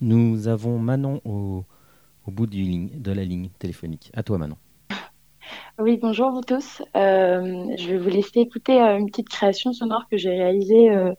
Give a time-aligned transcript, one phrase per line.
[0.00, 1.64] Nous avons Manon au,
[2.26, 4.10] bout de la ligne téléphonique.
[4.14, 4.56] À toi, Manon.
[5.78, 6.82] Oui, bonjour vous tous.
[6.96, 11.12] Euh, je vais vous laisser écouter euh, une petite création sonore que j'ai réalisée euh,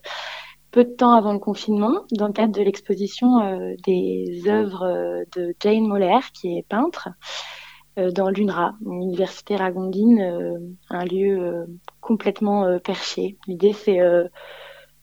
[0.70, 5.86] peu de temps avant le confinement dans le cadre de l'exposition des œuvres de Jane
[5.86, 7.10] Moller, qui est peintre,
[7.96, 11.66] dans l'UNRA, une université ragondine, un lieu
[12.00, 13.36] complètement perché.
[13.46, 14.00] L'idée, c'est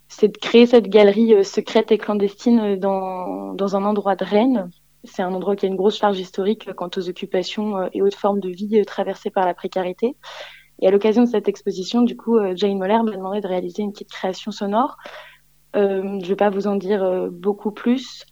[0.10, 4.70] c'est de créer cette galerie secrète et clandestine dans, dans un endroit de Rennes
[5.04, 8.18] c'est un endroit qui a une grosse charge historique quant aux occupations euh, et autres
[8.18, 10.16] formes de vie euh, traversées par la précarité.
[10.82, 13.84] Et à l'occasion de cette exposition, du coup, euh, Jane Moller m'a demandé de réaliser
[13.84, 14.98] une petite création sonore.
[15.74, 18.26] je ne vais pas vous en dire beaucoup plus.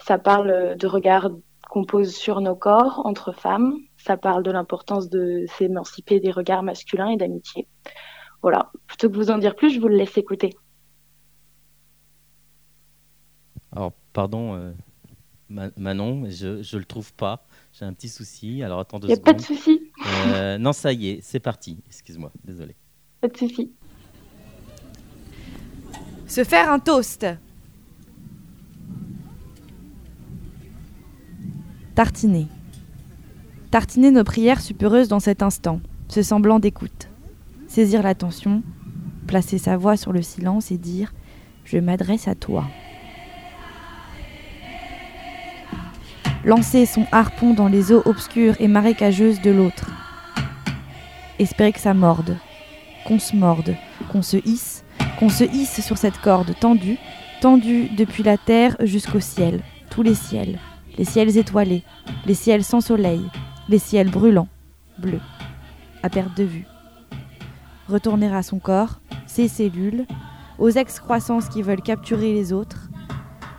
[0.00, 1.30] Ça parle de regards
[1.70, 3.76] qu'on pose sur nos corps entre femmes.
[3.96, 7.68] Ça parle de l'importance de s'émanciper des regards masculins et d'amitié.
[8.42, 8.70] Voilà.
[8.86, 10.50] Plutôt que vous en dire plus, je vous le laisse écouter.
[13.72, 14.74] Alors, pardon,
[15.76, 17.46] Manon, je ne le trouve pas.
[17.72, 18.62] J'ai un petit souci.
[18.62, 19.80] Alors attends deux Il n'y a pas de souci.
[20.26, 21.78] Euh, non, ça y est, c'est parti.
[21.86, 22.74] Excuse-moi, désolé.
[23.20, 23.72] Pas de souci.
[26.26, 27.26] Se faire un toast.
[31.94, 32.46] Tartiner.
[33.70, 37.08] Tartiner nos prières supereuses dans cet instant, ce semblant d'écoute.
[37.68, 38.62] Saisir l'attention,
[39.26, 41.12] placer sa voix sur le silence et dire
[41.64, 42.66] Je m'adresse à toi.
[46.44, 49.90] Lancer son harpon dans les eaux obscures et marécageuses de l'autre.
[51.38, 52.36] Espérer que ça morde,
[53.06, 53.76] qu'on se morde,
[54.10, 54.84] qu'on se hisse,
[55.18, 56.98] qu'on se hisse sur cette corde tendue,
[57.40, 60.58] tendue depuis la terre jusqu'au ciel, tous les ciels,
[60.98, 61.84] les ciels étoilés,
[62.26, 63.22] les ciels sans soleil,
[63.68, 64.48] les ciels brûlants,
[64.98, 65.20] bleus,
[66.02, 66.66] à perte de vue.
[67.88, 70.06] Retourner à son corps, ses cellules,
[70.58, 72.88] aux excroissances qui veulent capturer les autres,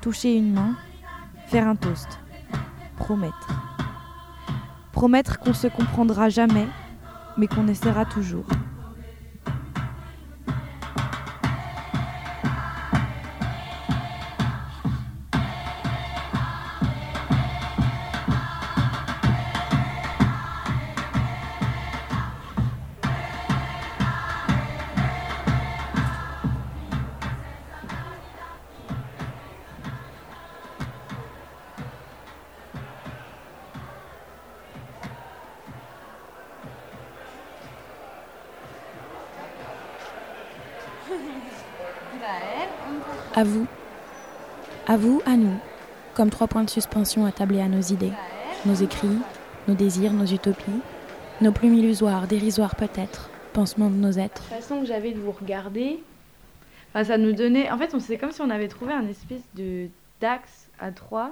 [0.02, 0.76] toucher une main,
[1.48, 2.23] faire un toast
[3.04, 3.50] promettre.
[4.94, 6.68] Promettre qu'on se comprendra jamais,
[7.38, 8.46] mais qu'on essaiera toujours.
[46.24, 48.14] Comme trois points de suspension attablés à nos idées,
[48.66, 49.20] nos écrits,
[49.68, 50.80] nos désirs, nos utopies,
[51.42, 54.46] nos plumes illusoires, dérisoires peut-être, pansements de nos êtres.
[54.50, 56.02] La façon que j'avais de vous regarder,
[56.94, 57.70] ça nous donnait.
[57.70, 59.90] En fait, c'est comme si on avait trouvé un espèce de
[60.22, 61.32] d'axe à trois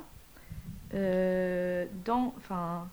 [0.94, 2.34] euh, dans.
[2.35, 2.90] Enfin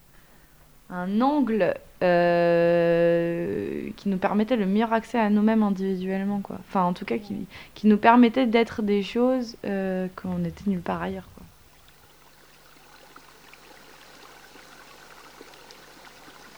[0.90, 6.94] un angle euh, qui nous permettait le meilleur accès à nous-mêmes individuellement quoi enfin en
[6.94, 7.46] tout cas qui,
[7.86, 11.28] nous permettait d'être des choses euh, qu'on était nulle part ailleurs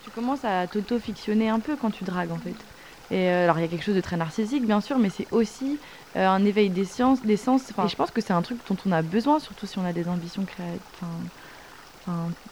[0.13, 2.55] commences à t'auto-fictionner un peu quand tu dragues en fait
[3.11, 5.27] et euh, alors il y a quelque chose de très narcissique bien sûr mais c'est
[5.31, 5.77] aussi
[6.15, 8.91] un éveil des sciences des sens et je pense que c'est un truc dont on
[8.91, 10.81] a besoin surtout si on a des ambitions créatives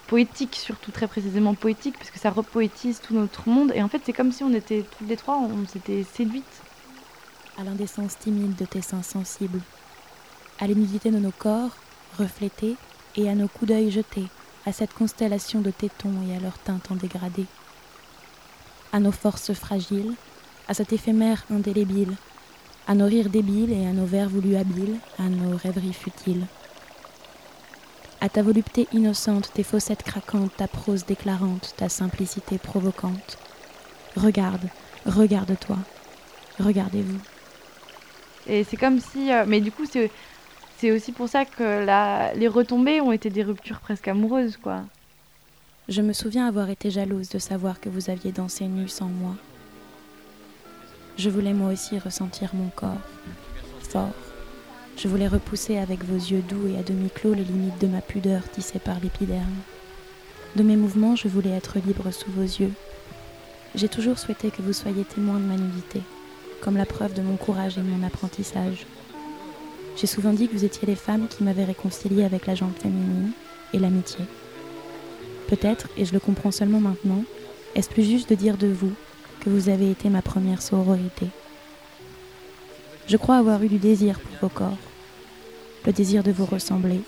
[0.08, 3.72] poétique, surtout très précisément poétique, parce que ça repoétise tout notre monde.
[3.76, 6.44] Et en fait, c'est comme si on était toutes les trois, on s'était séduites.
[7.58, 9.60] À l'indécence timide de tes seins sensibles,
[10.60, 11.72] à l'humidité de nos corps,
[12.18, 12.76] reflétés,
[13.16, 14.28] et à nos coups d'œil jetés,
[14.70, 17.46] à cette constellation de tétons et à leur teinte en dégradé.
[18.94, 20.14] À nos forces fragiles,
[20.68, 22.16] à cet éphémère indélébile,
[22.88, 26.46] à nos rires débiles et à nos vers voulus habiles, à nos rêveries futiles
[28.22, 33.38] à ta volupté innocente, tes fossettes craquantes, ta prose déclarante, ta simplicité provocante.
[34.16, 34.68] Regarde,
[35.06, 35.78] regarde-toi,
[36.60, 37.20] regardez-vous.
[38.48, 39.32] Et c'est comme si.
[39.32, 40.12] Euh, mais du coup, c'est,
[40.80, 41.86] c'est aussi pour ça que
[42.38, 44.84] les retombées ont été des ruptures presque amoureuses, quoi.
[45.90, 49.36] Je me souviens avoir été jalouse de savoir que vous aviez dansé nu sans moi.
[51.18, 53.02] Je voulais moi aussi ressentir mon corps,
[53.82, 54.14] fort,
[55.02, 58.02] je voulais repousser avec vos yeux doux et à demi clos les limites de ma
[58.02, 59.56] pudeur tissée par l'épiderme.
[60.56, 62.74] De mes mouvements, je voulais être libre sous vos yeux.
[63.76, 66.02] J'ai toujours souhaité que vous soyez témoin de ma nudité,
[66.62, 68.86] comme la preuve de mon courage et de mon apprentissage.
[69.98, 73.32] J'ai souvent dit que vous étiez les femmes qui m'avaient réconcilié avec la jambe féminine
[73.74, 74.26] et l'amitié.
[75.48, 77.24] Peut-être, et je le comprends seulement maintenant,
[77.76, 78.94] est-ce plus juste de dire de vous
[79.42, 81.28] que vous avez été ma première sororité?
[83.08, 84.78] Je crois avoir eu du désir pour vos corps,
[85.86, 87.02] le désir de vous ressembler,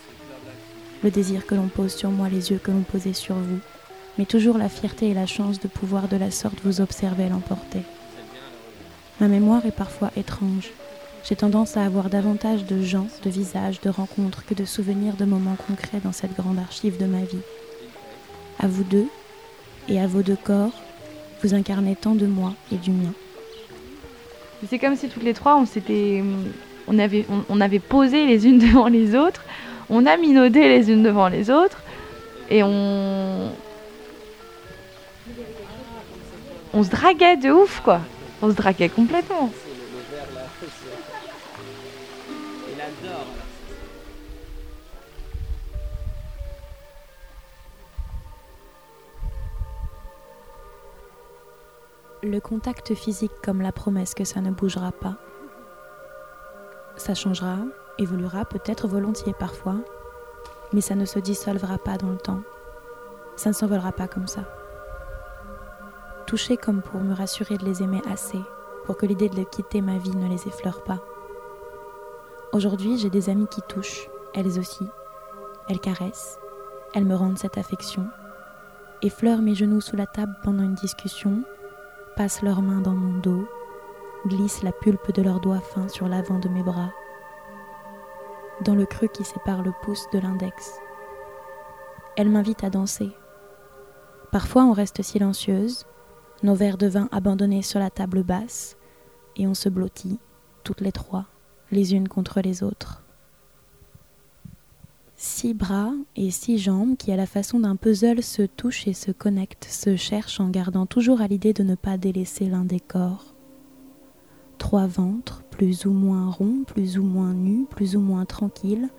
[1.04, 3.60] le désir que l'on pose sur moi, les yeux que l'on posait sur vous,
[4.18, 7.82] mais toujours la fierté et la chance de pouvoir de la sorte vous observer l'emporter.
[9.20, 10.72] Ma mémoire est parfois étrange.
[11.24, 15.26] J'ai tendance à avoir davantage de gens, de visages, de rencontres que de souvenirs de
[15.26, 17.42] moments concrets dans cette grande archive de ma vie.
[18.60, 19.08] À vous deux,
[19.88, 20.74] et à vos deux corps,
[21.44, 23.14] vous incarnez tant de moi et du mien.
[24.68, 26.24] C'est comme si toutes les trois, on s'était,
[26.88, 29.44] on avait, on, avait posé les unes devant les autres,
[29.90, 31.82] on a minaudé les unes devant les autres,
[32.50, 33.52] et on,
[36.74, 38.02] on se draguait de ouf, quoi.
[38.42, 39.52] On se draguait complètement.
[52.24, 55.16] Le contact physique comme la promesse que ça ne bougera pas.
[56.96, 57.58] Ça changera,
[57.98, 59.78] évoluera peut-être volontiers parfois,
[60.72, 62.42] mais ça ne se dissolvera pas dans le temps.
[63.38, 64.42] Ça ne s'envolera pas comme ça.
[66.28, 68.40] Toucher comme pour me rassurer de les aimer assez,
[68.86, 71.00] pour que l'idée de les quitter ma vie ne les effleure pas.
[72.54, 74.86] Aujourd'hui, j'ai des amies qui touchent, elles aussi.
[75.68, 76.38] Elles caressent,
[76.94, 78.06] elles me rendent cette affection,
[79.02, 81.44] effleurent mes genoux sous la table pendant une discussion
[82.16, 83.48] passent leurs mains dans mon dos,
[84.28, 86.92] glissent la pulpe de leurs doigts fins sur l'avant de mes bras,
[88.64, 90.80] dans le creux qui sépare le pouce de l'index.
[92.18, 93.12] Elles m'invitent à danser.
[94.32, 95.86] Parfois on reste silencieuse,
[96.44, 98.78] nos verres de vin abandonnés sur la table basse,
[99.36, 100.20] et on se blottit,
[100.64, 101.26] toutes les trois,
[101.72, 103.01] les unes contre les autres
[105.22, 109.12] six bras et six jambes qui, à la façon d'un puzzle, se touchent et se
[109.12, 113.36] connectent, se cherchent en gardant toujours à l'idée de ne pas délaisser l'un des corps.
[114.58, 118.90] Trois ventres, plus ou moins ronds, plus ou moins nus, plus ou moins tranquilles,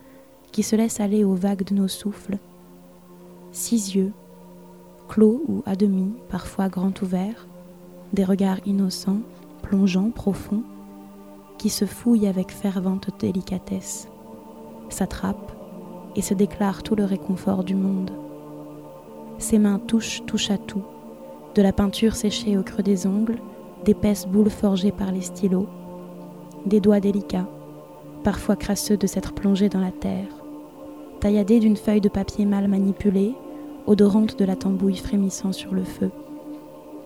[0.52, 2.38] qui se laissent aller aux vagues de nos souffles.
[3.50, 4.12] Six yeux,
[5.08, 7.48] clos ou à demi, parfois grands ouverts,
[8.12, 9.22] des regards innocents,
[9.62, 10.62] plongeants, profonds,
[11.58, 14.06] qui se fouillent avec fervente délicatesse,
[14.88, 15.56] s'attrapent,
[16.16, 18.10] et se déclare tout le réconfort du monde.
[19.38, 20.82] Ses mains touchent, touchent à tout,
[21.54, 23.38] de la peinture séchée au creux des ongles,
[23.84, 25.66] d'épaisses boules forgées par les stylos,
[26.66, 27.48] des doigts délicats,
[28.22, 30.28] parfois crasseux de s'être plongés dans la terre,
[31.20, 33.34] tailladés d'une feuille de papier mal manipulée,
[33.86, 36.10] odorante de la tambouille frémissant sur le feu,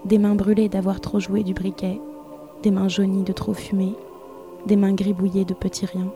[0.04, 2.00] des mains brûlées d'avoir trop joué du briquet,
[2.62, 3.94] des mains jaunies de trop fumer,
[4.66, 6.12] des mains gribouillées de petits riens.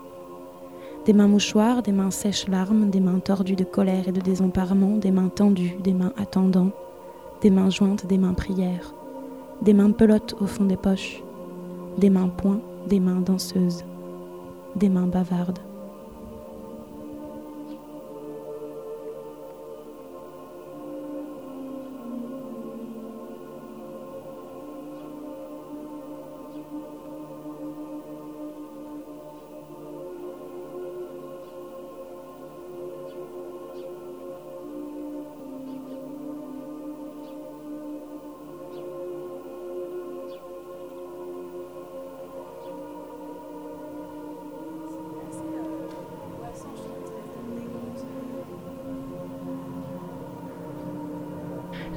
[1.07, 4.99] Des mains mouchoirs, des mains sèches larmes, des mains tordues de colère et de désemparement,
[4.99, 6.71] des mains tendues, des mains attendant,
[7.41, 8.95] des mains jointes, des mains prières,
[9.63, 11.23] des mains pelotes au fond des poches,
[11.97, 13.85] des mains points, des mains danseuses,
[14.77, 15.59] des mains bavardes.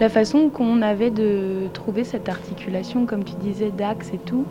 [0.03, 4.43] La façon qu'on avait de trouver cette articulation, comme tu disais, d'axe et tout.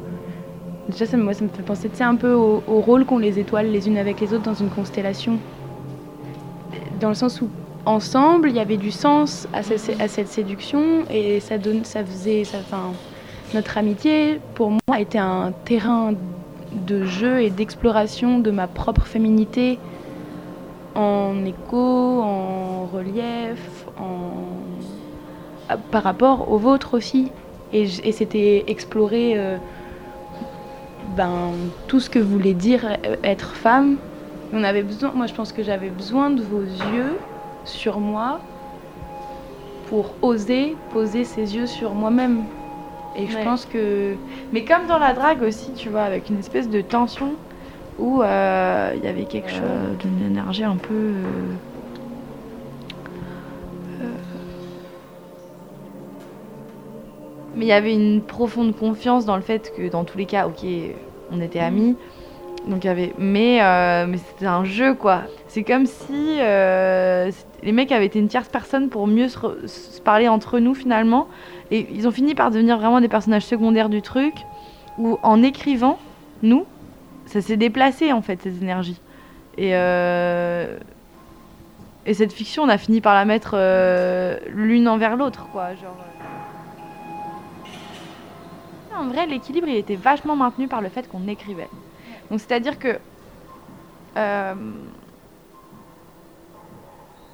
[0.88, 3.86] Déjà, ça, moi, ça me fait penser un peu au, rôle qu'ont les étoiles les
[3.86, 5.36] unes avec les autres dans une constellation.
[7.00, 7.50] Dans le sens où,
[7.84, 12.44] ensemble, il y avait du sens à, cette séduction et ça, donne, ça faisait.
[12.54, 12.84] Enfin,
[13.52, 16.14] notre amitié, pour moi, était un terrain
[16.86, 19.78] de jeu et d'exploration de ma propre féminité
[20.94, 24.31] en écho, en relief, en
[25.76, 27.30] par rapport au vôtre aussi.
[27.72, 29.56] Et, c'était explorer euh,
[31.16, 31.52] ben,
[31.86, 33.96] tout ce que voulait dire euh, être femme.
[34.52, 37.16] On avait besoin, moi je pense que j'avais besoin de vos yeux
[37.64, 38.40] sur moi
[39.88, 42.44] pour oser poser ses yeux sur moi-même.
[43.16, 44.14] Et je pense que.
[44.52, 47.32] Mais comme dans la drague aussi, tu vois, avec une espèce de tension
[47.98, 51.12] où euh, il y avait quelque chose d'une énergie un peu.
[57.54, 60.46] Mais il y avait une profonde confiance dans le fait que dans tous les cas,
[60.46, 60.64] ok,
[61.30, 61.64] on était mm.
[61.64, 61.96] amis.
[62.68, 65.22] Donc il y avait, mais, euh, mais c'était un jeu quoi.
[65.48, 67.30] C'est comme si euh,
[67.62, 71.26] les mecs avaient été une tierce personne pour mieux se, parler entre nous finalement.
[71.70, 74.34] Et ils ont fini par devenir vraiment des personnages secondaires du truc.
[74.98, 75.98] Où en écrivant,
[76.42, 76.66] nous,
[77.26, 79.00] ça s'est déplacé en fait cette énergie.
[79.58, 80.76] Et, euh,
[82.04, 83.56] Et cette fiction, on a fini par la mettre
[84.50, 85.74] l'une envers l'autre, quoi.
[85.74, 85.96] Genre.
[88.98, 91.70] En vrai, l'équilibre, il était vachement maintenu par le fait qu'on écrivait.
[92.30, 93.00] Donc, c'est-à-dire que.
[94.16, 94.54] euh,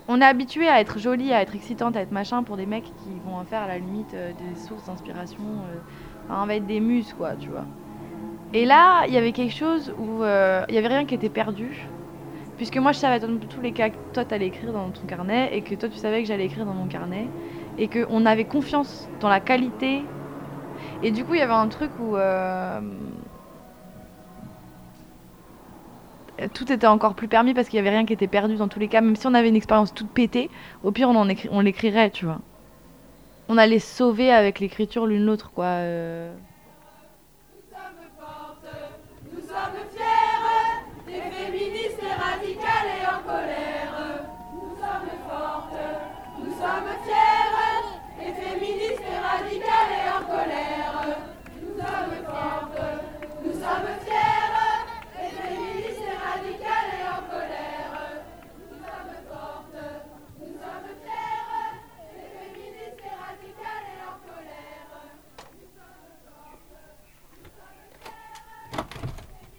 [0.08, 2.94] on est habitué à être jolie, à être excitante, à être machin pour des mecs
[2.96, 5.42] qui vont en faire à la limite euh, des sources d'inspiration.
[5.64, 5.80] euh,
[6.24, 7.68] enfin, on va des muses, quoi, tu vois.
[8.52, 11.92] Et là, il y avait quelque chose où il y avait rien qui était perdu.
[12.56, 15.50] Puisque moi, je savais dans tous les cas que toi, t'allais écrire dans ton carnet
[15.56, 17.32] et que toi, tu savais que j'allais écrire dans mon carnet.
[17.76, 20.10] Et qu'on avait confiance dans la qualité.
[21.00, 22.16] Et du coup, il y avait un truc où.
[22.16, 22.80] euh,
[26.54, 28.78] tout était encore plus permis parce qu'il y avait rien qui était perdu dans tous
[28.78, 29.00] les cas.
[29.00, 30.50] Même si on avait une expérience toute pétée,
[30.82, 32.42] au pire, on, en on l'écrirait, tu vois.
[33.48, 35.64] On allait sauver avec l'écriture l'une l'autre, quoi.
[35.66, 36.38] euh.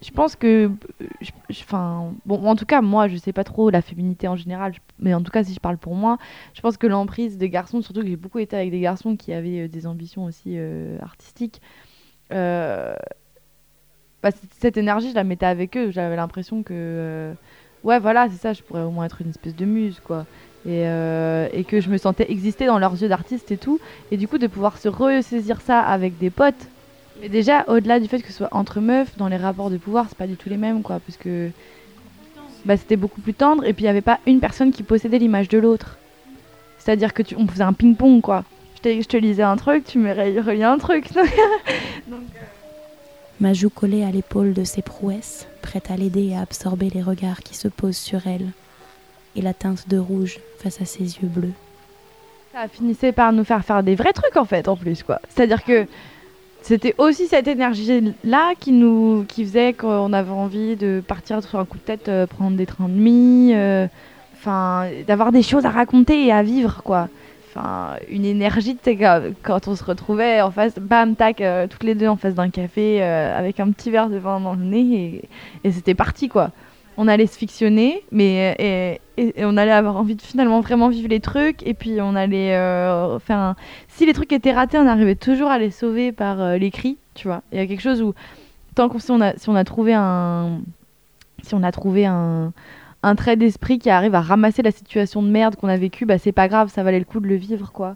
[0.09, 4.35] Je pense que, euh, en tout cas, moi, je sais pas trop la féminité en
[4.35, 6.17] général, mais en tout cas, si je parle pour moi,
[6.55, 9.33] je pense que l'emprise des garçons, surtout que j'ai beaucoup été avec des garçons qui
[9.33, 11.61] avaient euh, des ambitions aussi euh, artistiques,
[12.31, 12.95] bah,
[14.59, 15.91] cette énergie, je la mettais avec eux.
[15.91, 17.33] J'avais l'impression que,
[17.83, 20.25] ouais, voilà, c'est ça, je pourrais au moins être une espèce de muse, quoi.
[20.65, 23.79] Et, et que je me sentais exister dans leurs yeux d'artiste et tout.
[24.11, 26.67] Et du coup, de pouvoir se ressaisir ça avec des potes.
[27.21, 30.05] Mais déjà, au-delà du fait que ce soit entre meufs, dans les rapports de pouvoir,
[30.09, 30.99] c'est pas du tout les mêmes, quoi.
[31.05, 31.49] Parce que
[32.65, 33.63] bah, c'était beaucoup plus tendre.
[33.65, 35.97] Et puis, il n'y avait pas une personne qui possédait l'image de l'autre.
[36.77, 38.43] C'est-à-dire que tu, on faisait un ping-pong, quoi.
[38.77, 41.09] Je, te- je te lisais un truc, tu me re- reliais un truc.
[43.41, 47.39] Ma joue collée à l'épaule de ses prouesses, prête à l'aider à absorber les regards
[47.39, 48.47] qui se posent sur elle,
[49.35, 51.53] et la teinte de rouge face à ses yeux bleus.
[52.51, 55.21] ça finissait par nous faire faire des vrais trucs en fait en plus quoi.
[55.29, 55.87] C'est-à-dire que
[56.61, 61.57] c'était aussi cette énergie là qui nous qui faisait qu'on avait envie de partir sur
[61.59, 63.87] un coup de tête euh, prendre des trains de nuit euh,
[64.33, 67.07] enfin d'avoir des choses à raconter et à vivre quoi.
[67.49, 68.77] Enfin une énergie
[69.43, 72.49] quand- on se retrouvait en face bam tac euh, toutes les deux en face d'un
[72.49, 75.21] café avec un petit verre de vin dans le nez
[75.63, 76.51] et, et c'était parti quoi.
[77.01, 81.21] On allait se fictionner, mais et, on allait avoir envie de finalement vraiment vivre les
[81.21, 83.55] trucs, et puis on allait euh, faire un...
[83.87, 87.27] Si les trucs étaient ratés, on arrivait toujours à les sauver par euh, l'écrit, tu
[87.27, 87.41] vois.
[87.51, 88.13] Il y a quelque chose où,
[88.75, 90.59] tant qu'on si on a, si on a trouvé un...
[91.41, 92.51] Si on a trouvé un,
[93.01, 96.17] un trait d'esprit qui arrive à ramasser la situation de merde qu'on a vécue, bah
[96.17, 97.95] c'est pas grave, ça valait le coup de le vivre, quoi.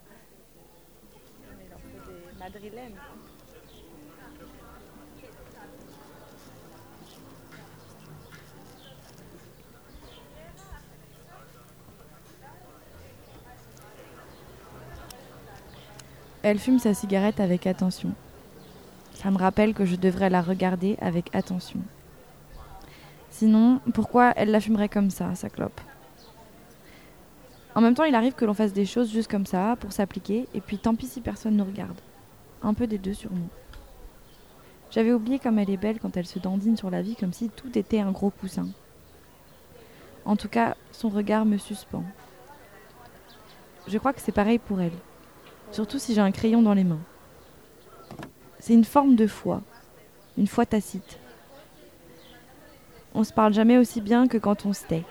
[16.44, 18.12] Elle fume sa cigarette avec attention.
[19.14, 21.80] Ça me rappelle que je devrais la regarder avec attention.
[23.30, 25.80] Sinon, pourquoi elle la fumerait comme ça, sa clope?
[27.76, 30.50] En même temps, il arrive que l'on fasse des choses juste comme ça, pour s'appliquer,
[30.54, 32.02] et puis tant pis si personne nous regarde.
[32.62, 33.48] Un peu des deux sur nous.
[34.92, 37.50] J'avais oublié comme elle est belle quand elle se dandine sur la vie comme si
[37.50, 38.68] tout était un gros coussin.
[40.26, 42.04] En tout cas, son regard me suspend.
[43.88, 44.92] Je crois que c'est pareil pour elle
[45.74, 47.01] surtout si j'ai un crayon dans les mains.
[48.60, 49.62] C'est une forme de foi,
[50.38, 51.20] une foi tacite.
[53.13, 55.03] On se parle jamais aussi bien que quand on se tait.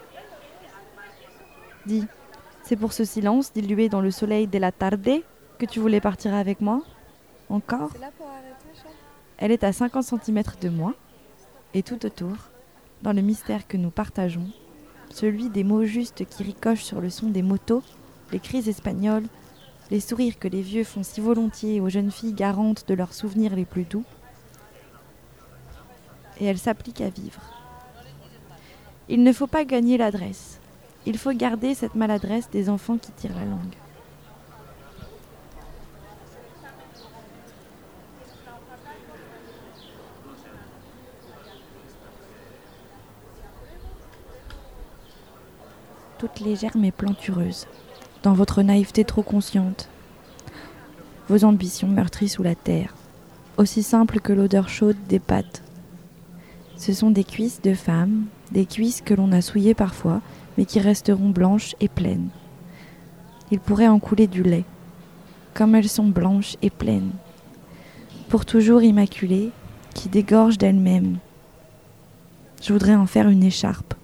[1.86, 2.06] Dis,
[2.62, 5.20] c'est pour ce silence dilué dans le soleil de la tarde
[5.58, 6.82] que tu voulais partir avec moi?
[7.48, 7.90] Encore?
[9.38, 10.94] Elle est à 50 cm de moi,
[11.74, 12.36] et tout autour,
[13.02, 14.46] dans le mystère que nous partageons,
[15.10, 17.82] celui des mots justes qui ricochent sur le son des motos,
[18.30, 19.26] les cris espagnols,
[19.92, 23.54] les sourires que les vieux font si volontiers aux jeunes filles garantes de leurs souvenirs
[23.54, 24.06] les plus doux.
[26.40, 27.42] Et elle s'applique à vivre.
[29.10, 30.58] Il ne faut pas gagner l'adresse.
[31.04, 33.60] Il faut garder cette maladresse des enfants qui tirent la langue.
[46.16, 47.66] Toute légère mais plantureuse,
[48.22, 49.88] dans votre naïveté trop consciente,
[51.28, 52.94] vos ambitions meurtries sous la terre,
[53.56, 55.62] aussi simples que l'odeur chaude des pâtes.
[56.76, 60.20] Ce sont des cuisses de femmes, des cuisses que l'on a souillées parfois,
[60.56, 62.28] mais qui resteront blanches et pleines.
[63.50, 64.64] Il pourrait en couler du lait,
[65.54, 67.12] comme elles sont blanches et pleines,
[68.28, 69.50] pour toujours immaculées,
[69.94, 71.18] qui dégorgent d'elles-mêmes.
[72.62, 73.94] Je voudrais en faire une écharpe.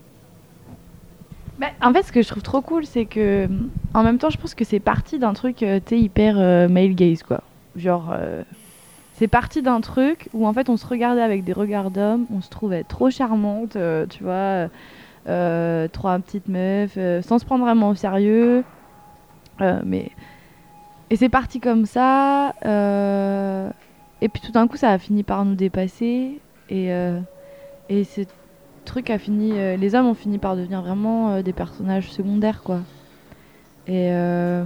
[1.59, 3.49] Bah, en fait, ce que je trouve trop cool, c'est que,
[3.93, 6.95] en même temps, je pense que c'est parti d'un truc, euh, sais, hyper euh, male
[6.95, 7.41] gaze, quoi.
[7.75, 8.45] Genre, euh,
[9.15, 12.41] c'est parti d'un truc où, en fait, on se regardait avec des regards d'hommes, on
[12.41, 14.69] se trouvait trop charmante, euh, tu vois,
[15.29, 18.63] euh, trois petites meufs, sans se prendre vraiment au sérieux.
[19.85, 20.11] Mais...
[21.11, 22.53] Et c'est parti comme ça.
[24.21, 26.39] Et puis tout d'un coup, ça a fini par nous dépasser.
[26.71, 26.91] Et,
[27.89, 28.21] et ce
[28.89, 29.53] truc a fini.
[29.55, 32.81] euh, Les hommes ont fini par devenir vraiment euh, des personnages secondaires, quoi.
[33.87, 34.09] Et.
[34.13, 34.65] euh,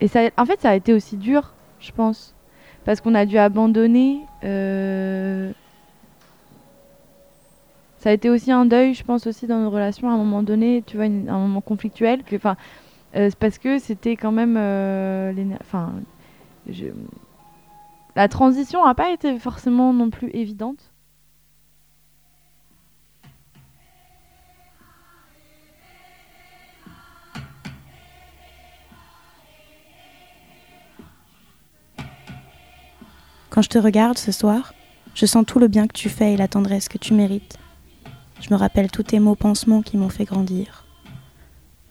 [0.00, 2.34] Et ça, en fait, ça a été aussi dur, je pense.
[2.84, 4.20] Parce qu'on a dû abandonner.
[7.98, 10.42] Ça a été aussi un deuil, je pense, aussi dans nos relations à un moment
[10.42, 12.22] donné, tu vois, un moment conflictuel.
[12.34, 12.56] Enfin,
[13.16, 14.56] euh, parce que c'était quand même.
[18.16, 20.93] la transition n'a pas été forcément non plus évidente.
[33.54, 34.74] Quand je te regarde ce soir,
[35.14, 37.56] je sens tout le bien que tu fais et la tendresse que tu mérites.
[38.40, 40.84] Je me rappelle tous tes mots pansements qui m'ont fait grandir.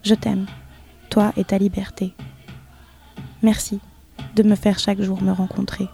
[0.04, 0.46] Je t'aime,
[1.10, 2.16] toi et ta liberté.
[3.44, 3.80] Merci
[4.36, 5.88] de me faire chaque jour me rencontrer.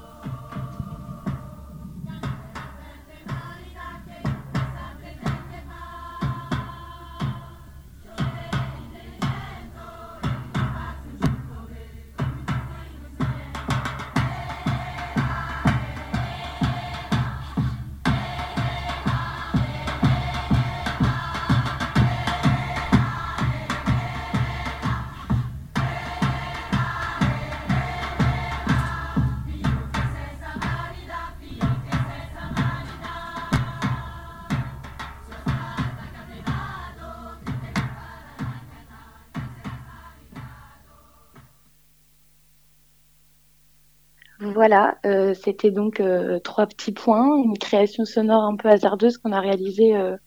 [44.60, 49.32] Voilà, euh, c'était donc euh, trois petits points, une création sonore un peu hasardeuse qu'on
[49.32, 50.18] a réalisée euh,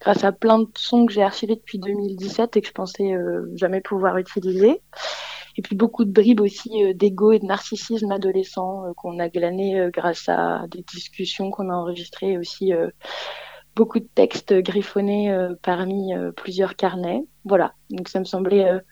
[0.00, 3.14] grâce à plein de sons que j'ai archivés depuis 2017 et que je pensais
[3.54, 4.82] jamais pouvoir utiliser.
[5.56, 10.28] Et puis beaucoup de bribes aussi d'ego et de narcissisme adolescent qu'on a glané grâce
[10.28, 12.74] à des discussions qu'on a enregistrées et aussi
[13.76, 17.24] beaucoup de textes griffonnés parmi plusieurs carnets.
[17.46, 18.82] Voilà, donc ça me semblait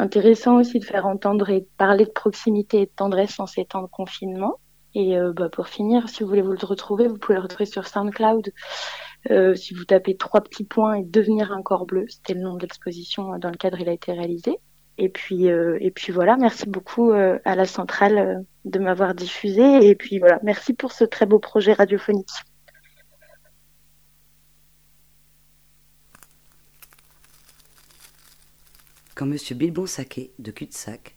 [0.00, 3.82] intéressant aussi de faire entendre et parler de proximité et de tendresse en ces temps
[3.82, 4.58] de confinement.
[4.94, 7.66] Et euh, bah, pour finir, si vous voulez vous le retrouver, vous pouvez le retrouver
[7.66, 8.50] sur SoundCloud.
[9.30, 12.54] Euh, si vous tapez trois petits points et devenir un corps bleu, c'était le nom
[12.54, 14.58] de l'exposition dans le cadre il a été réalisé.
[15.00, 18.34] Et puis euh, et puis voilà, merci beaucoup euh, à la centrale euh,
[18.66, 19.88] de m'avoir diffusé.
[19.88, 22.28] Et puis voilà, merci pour ce très beau projet radiophonique.
[29.20, 29.36] Quand M.
[29.58, 31.14] Bilbon Saquet, de Cul-de-Sac,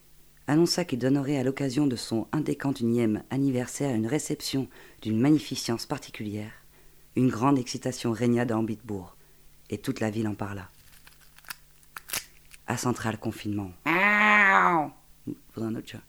[0.47, 4.67] annonça qu'il donnerait à l'occasion de son indécantunième anniversaire une réception
[5.01, 6.51] d'une magnificence particulière,
[7.15, 9.15] une grande excitation régna dans Ambitbourg,
[9.69, 10.69] et toute la ville en parla.
[12.67, 13.71] À central confinement.
[13.85, 14.91] Un
[15.55, 16.01] autre chat.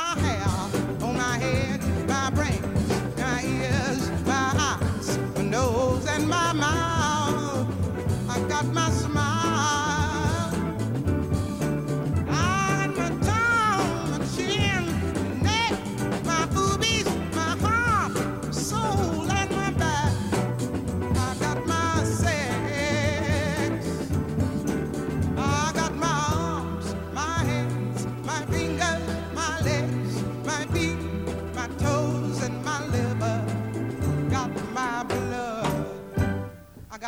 [0.00, 0.39] Bye.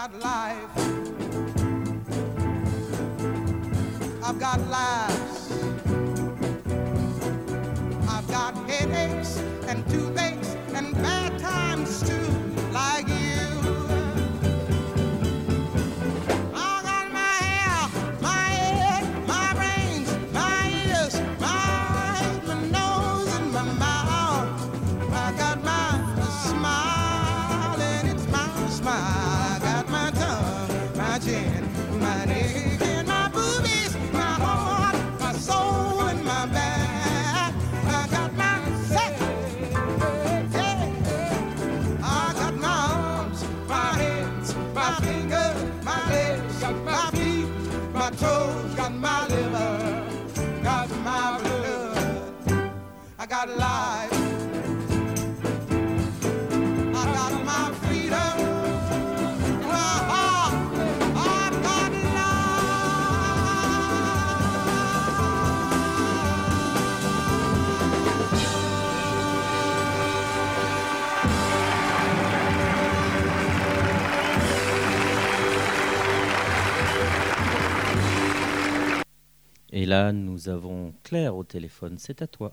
[0.03, 0.79] got life.
[4.25, 5.12] I've got life.
[79.75, 81.97] Et là, nous avons Claire au téléphone.
[81.99, 82.53] C'est à toi.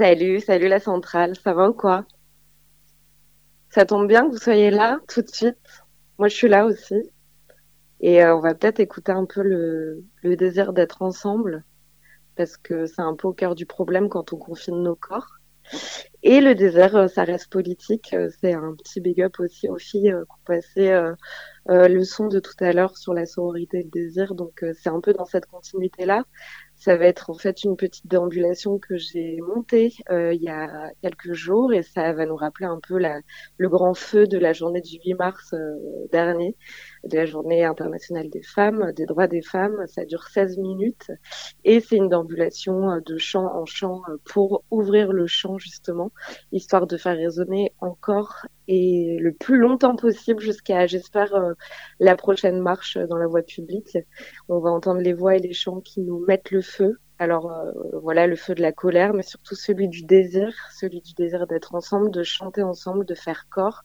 [0.00, 1.36] Salut, salut la centrale.
[1.36, 2.06] Ça va ou quoi?
[3.68, 5.58] Ça tombe bien que vous soyez là tout de suite.
[6.18, 6.94] Moi, je suis là aussi.
[8.00, 11.66] Et euh, on va peut-être écouter un peu le, désir d'être ensemble,
[12.34, 15.36] parce que c'est un peu au cœur du problème quand on confine nos corps.
[16.22, 18.14] Et le désert, euh, ça reste politique.
[18.14, 21.10] Euh, c'est un petit big up aussi aux filles qui ont passé
[21.66, 24.34] le son de tout à l'heure sur la sororité et le désir.
[24.34, 26.24] Donc c'est un peu dans cette continuité-là.
[26.80, 30.90] Ça va être en fait une petite déambulation que j'ai montée euh, il y a
[31.02, 33.20] quelques jours et ça va nous rappeler un peu la,
[33.58, 35.76] le grand feu de la journée du 8 mars euh,
[36.10, 36.56] dernier,
[37.04, 39.84] de la journée internationale des femmes, des droits des femmes.
[39.88, 41.10] Ça dure 16 minutes
[41.64, 46.10] et c'est une déambulation euh, de chant en chant pour ouvrir le chant justement,
[46.50, 51.34] histoire de faire résonner encore et le plus longtemps possible jusqu'à, j'espère,
[51.98, 53.98] la prochaine marche dans la voie publique.
[54.48, 57.00] On va entendre les voix et les chants qui nous mettent le feu.
[57.18, 61.14] Alors euh, voilà, le feu de la colère, mais surtout celui du désir, celui du
[61.14, 63.82] désir d'être ensemble, de chanter ensemble, de faire corps.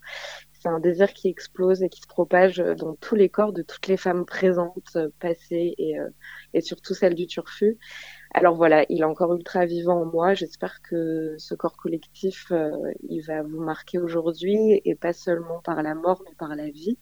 [0.54, 3.88] C'est un désir qui explose et qui se propage dans tous les corps de toutes
[3.88, 6.10] les femmes présentes, passées et, euh,
[6.54, 7.80] et surtout celles du turfu.
[8.38, 10.34] Alors voilà, il est encore ultra vivant en moi.
[10.34, 12.70] J'espère que ce corps collectif, euh,
[13.08, 17.00] il va vous marquer aujourd'hui et pas seulement par la mort, mais par la vie.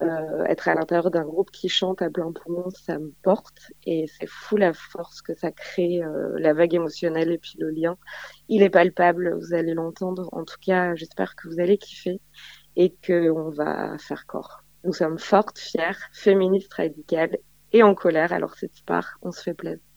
[0.00, 4.06] Euh, être à l'intérieur d'un groupe qui chante à plein poumon, ça me porte et
[4.06, 7.98] c'est fou la force que ça crée, euh, la vague émotionnelle et puis le lien.
[8.48, 10.28] Il est palpable, vous allez l'entendre.
[10.30, 12.20] En tout cas, j'espère que vous allez kiffer
[12.76, 14.62] et qu'on va faire corps.
[14.84, 17.38] Nous sommes fortes, fières, féministes, radicales
[17.72, 18.32] et en colère.
[18.32, 19.89] Alors c'est part, on se fait plaisir.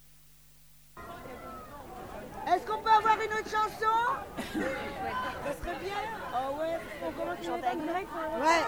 [2.47, 3.95] Est-ce qu'on peut avoir une autre chanson?
[4.35, 6.01] Ça serait bien.
[6.33, 8.63] Oh ouais, on commence chanter avec Ouais.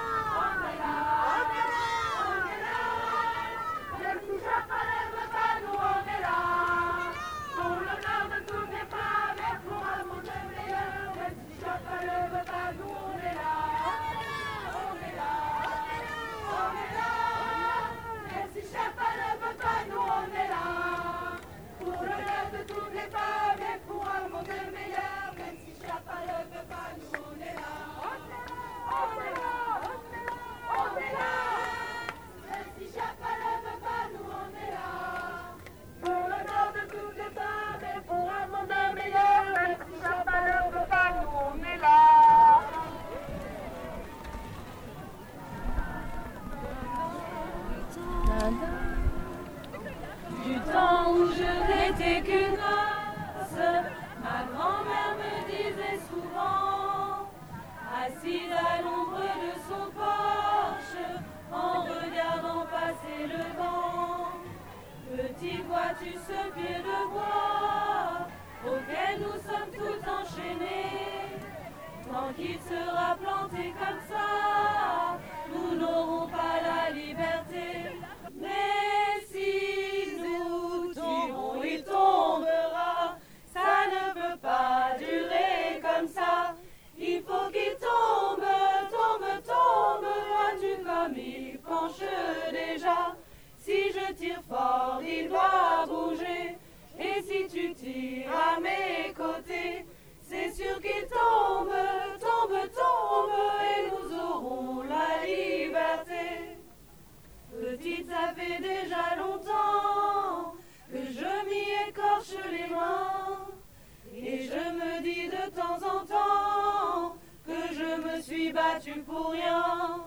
[119.03, 120.05] pour rien.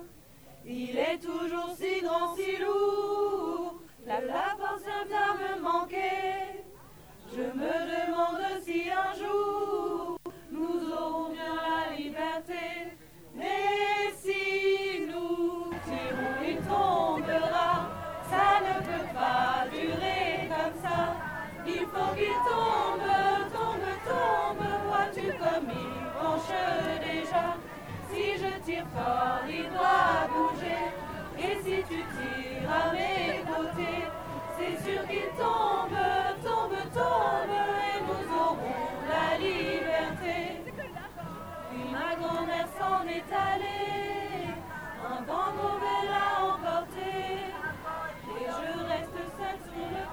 [0.64, 3.80] Il est toujours si grand, si lourd.
[4.06, 4.76] La lapin
[5.08, 6.64] vient me manquer.
[7.32, 9.77] Je me demande si un jour.
[28.68, 30.92] tire fort, les doigts bouger.
[31.38, 34.04] Et si tu tires à mes côtés,
[34.56, 35.98] c'est sûr qu'il tombe,
[36.44, 37.54] tombe, tombe,
[37.88, 40.38] et nous aurons la liberté.
[41.70, 44.52] Puis ma grand-mère s'en est allée,
[45.12, 47.12] un vent mauvais l'a emporté,
[48.36, 50.04] et je reste seule sur le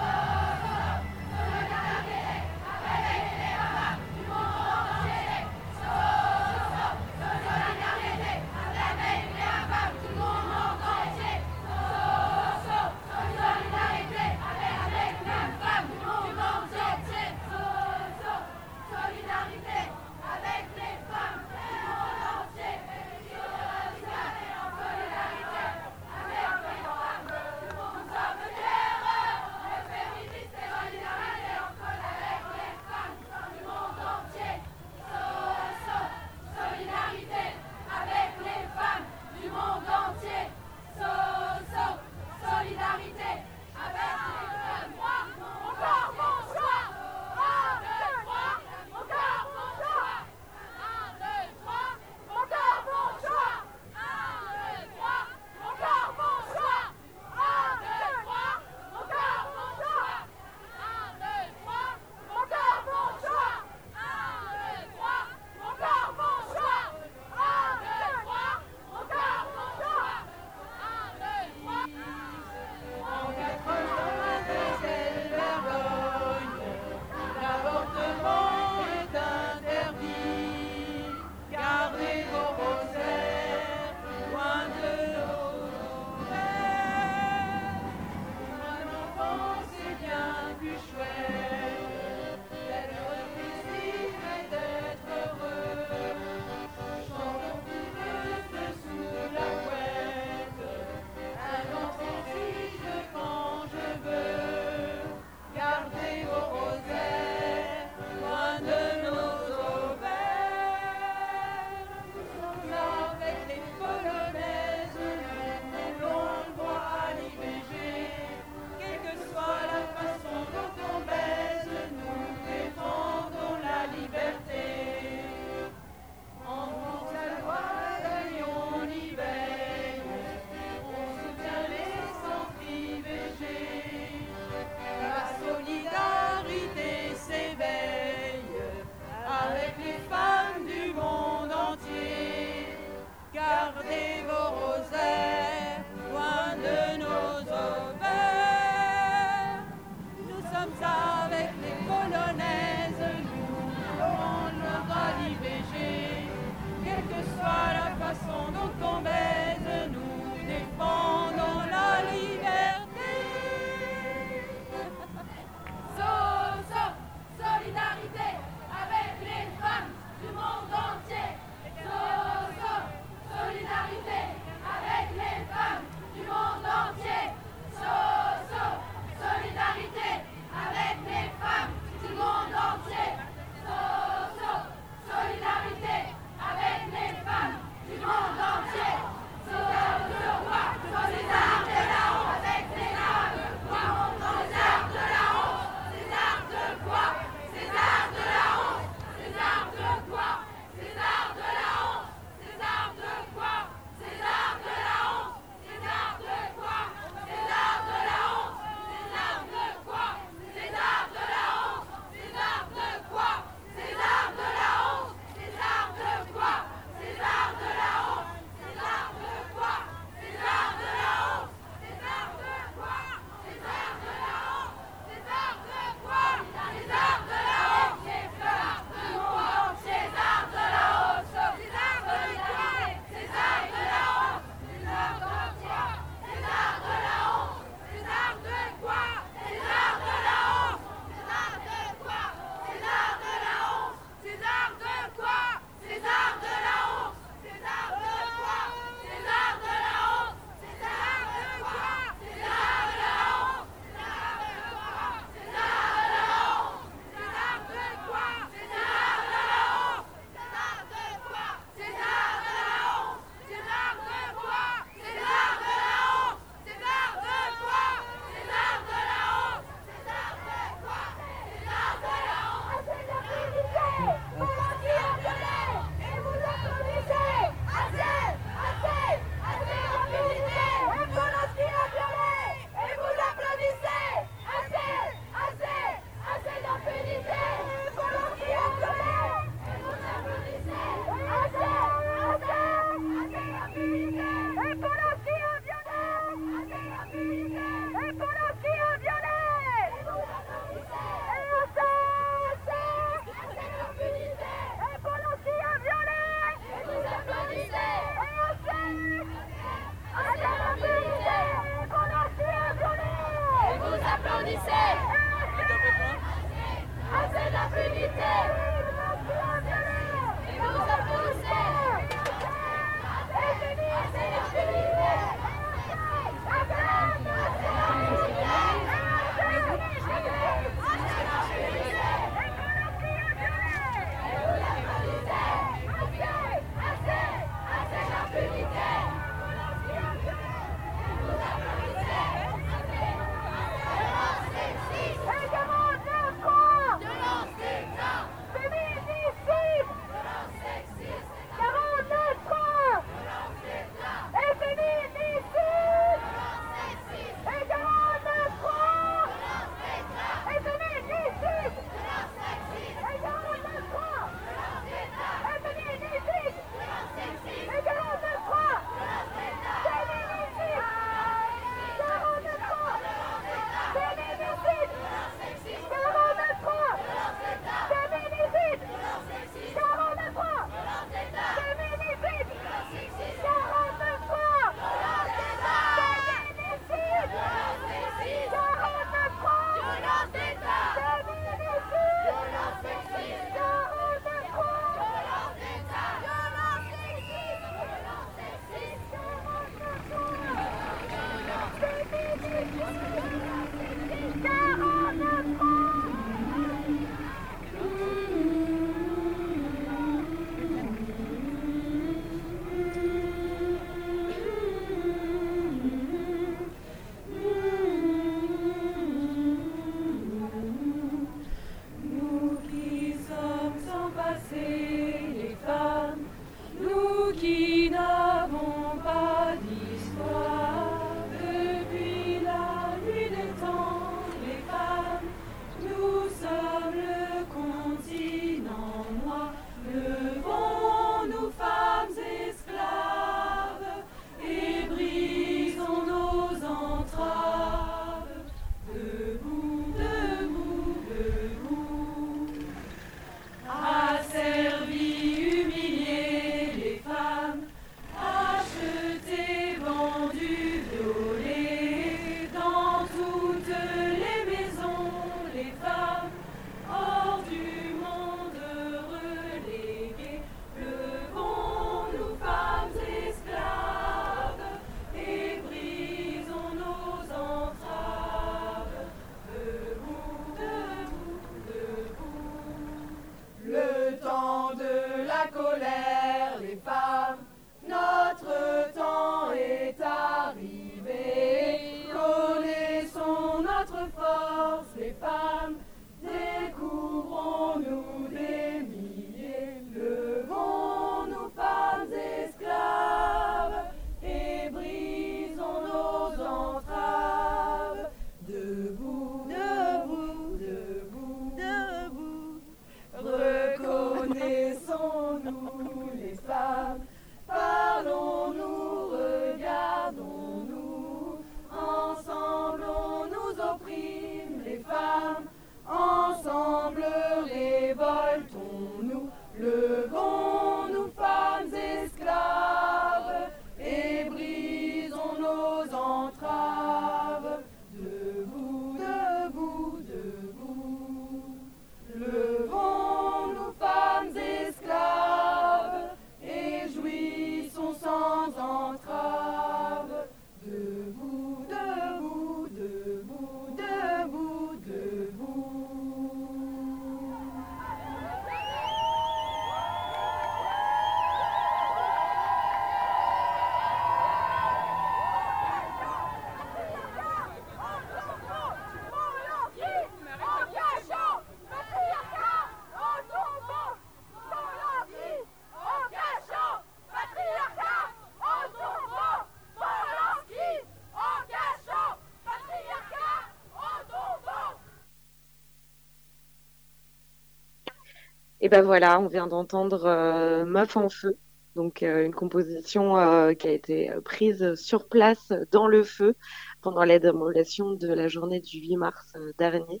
[588.72, 591.36] ben voilà, on vient d'entendre euh, Meuf en feu,
[591.74, 596.34] donc euh, une composition euh, qui a été prise sur place dans le feu
[596.80, 600.00] pendant la démolition de la journée du 8 mars dernier.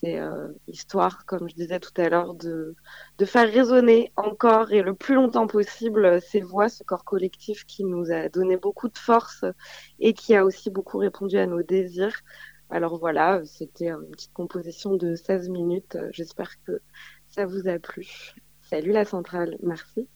[0.00, 0.18] C'est
[0.68, 2.76] histoire, comme je disais tout à l'heure, de,
[3.18, 7.84] de faire résonner encore et le plus longtemps possible ces voix, ce corps collectif qui
[7.84, 9.44] nous a donné beaucoup de force
[9.98, 12.22] et qui a aussi beaucoup répondu à nos désirs.
[12.70, 15.98] Alors voilà, c'était une petite composition de 16 minutes.
[16.12, 16.80] J'espère que
[17.28, 18.06] ça vous a plu.
[18.60, 20.08] Salut la centrale, merci.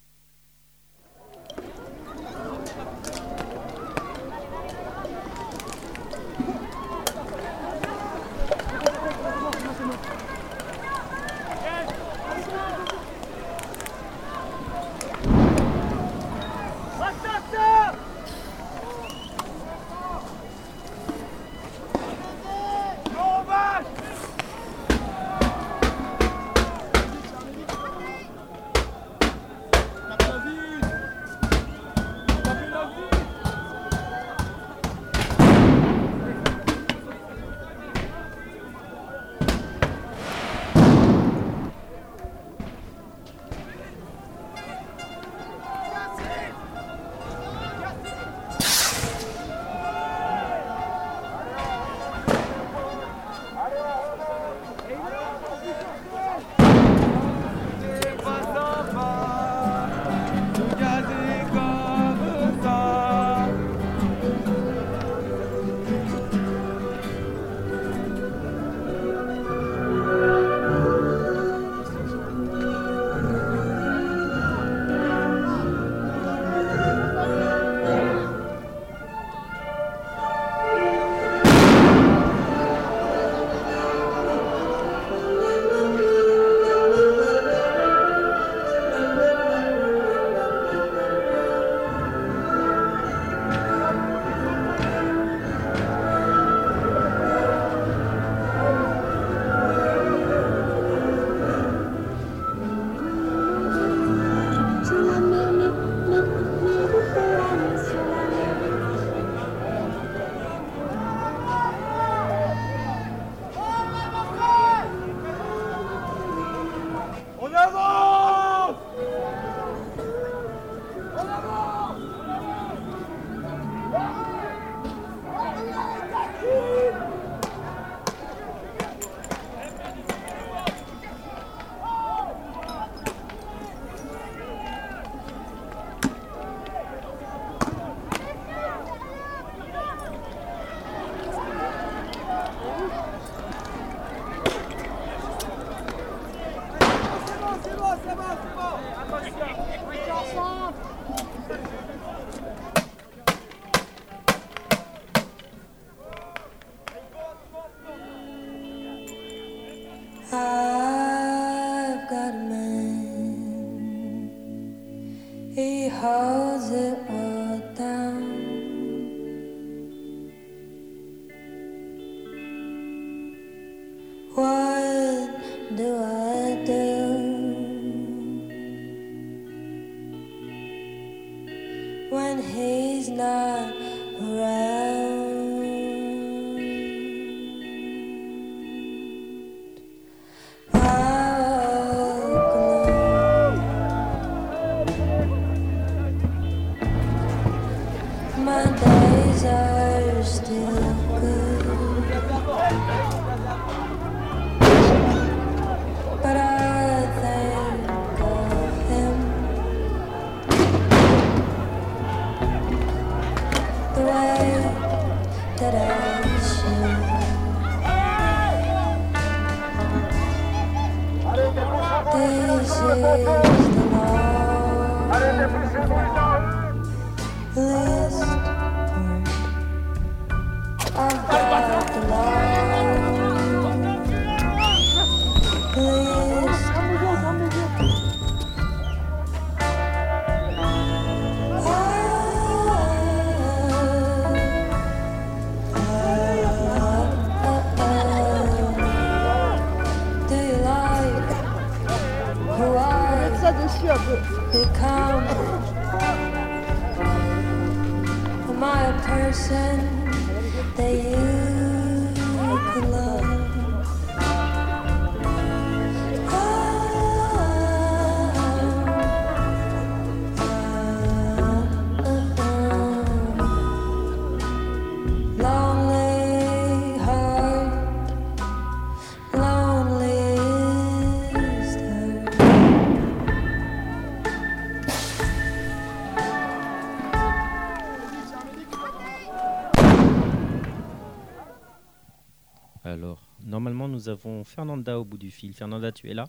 [294.03, 295.53] Nous avons Fernanda au bout du fil.
[295.55, 296.25] Fernanda, tu es là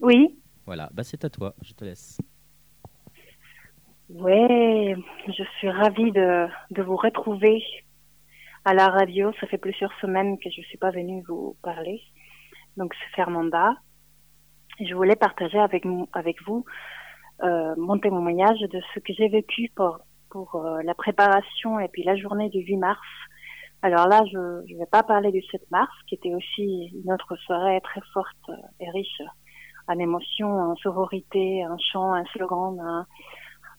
[0.00, 2.20] Oui, Voilà, bah c'est à toi, je te laisse.
[4.10, 4.94] ouais,
[5.28, 7.62] je suis ravie de, de vous retrouver
[8.66, 9.32] à la radio.
[9.40, 12.02] Ça fait plusieurs semaines que je ne suis pas venue vous parler.
[12.76, 13.74] Donc, c'est Fernanda.
[14.78, 16.64] Je voulais partager avec, vous
[17.42, 22.02] euh, mon témoignage de ce que j'ai vécu pour, pour euh, la préparation et puis
[22.02, 23.00] la journée du 8 mars.
[23.82, 27.36] Alors là, je ne vais pas parler du 7 mars, qui était aussi une autre
[27.36, 29.22] soirée très forte euh, et riche
[29.88, 32.78] en émotions, en sororité, en chant, un slogan,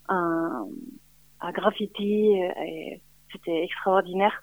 [0.10, 0.68] un,
[1.40, 2.34] un graffiti.
[2.36, 3.02] et
[3.32, 4.34] C'était extraordinaire.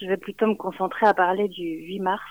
[0.00, 2.22] Je vais plutôt me concentrer à parler du 8 mars.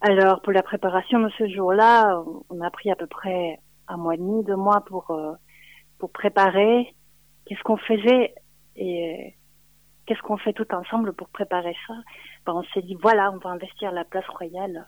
[0.00, 3.58] Alors, pour la préparation de ce jour-là, on a pris à peu près
[3.88, 5.32] un mois et demi, deux mois pour, euh,
[5.98, 6.94] pour préparer.
[7.46, 8.34] Qu'est-ce qu'on faisait?
[8.76, 9.34] Et
[10.08, 11.94] qu'est-ce qu'on fait tout ensemble pour préparer ça?
[12.46, 14.86] Ben, On s'est dit, voilà, on va investir la place royale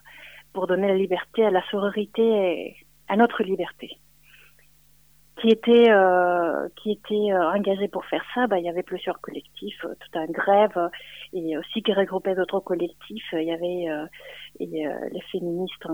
[0.51, 2.75] pour donner la liberté à la sororité et
[3.07, 3.99] à notre liberté.
[5.39, 9.21] Qui était, euh, qui était euh, engagé pour faire ça ben, Il y avait plusieurs
[9.21, 10.89] collectifs, euh, tout un grève,
[11.33, 13.29] et aussi qui regroupait d'autres collectifs.
[13.33, 13.87] Il y avait
[14.59, 15.87] les féministes,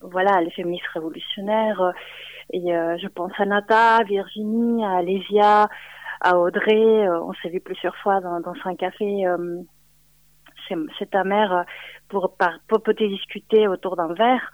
[0.00, 1.92] voilà, les féministes révolutionnaires.
[2.52, 5.68] et je pense à Nata, à Virginie, à Alésia,
[6.24, 7.06] à Audrey.
[7.06, 9.60] euh, on s'est vu plusieurs fois dans, un café euh,
[10.66, 11.66] chez ta mère
[12.08, 14.50] pour par, popoter, discuter autour d'un verre.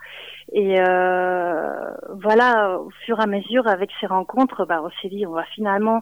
[0.51, 5.25] Et euh, voilà, au fur et à mesure, avec ces rencontres, bah, on s'est dit,
[5.25, 6.01] on va finalement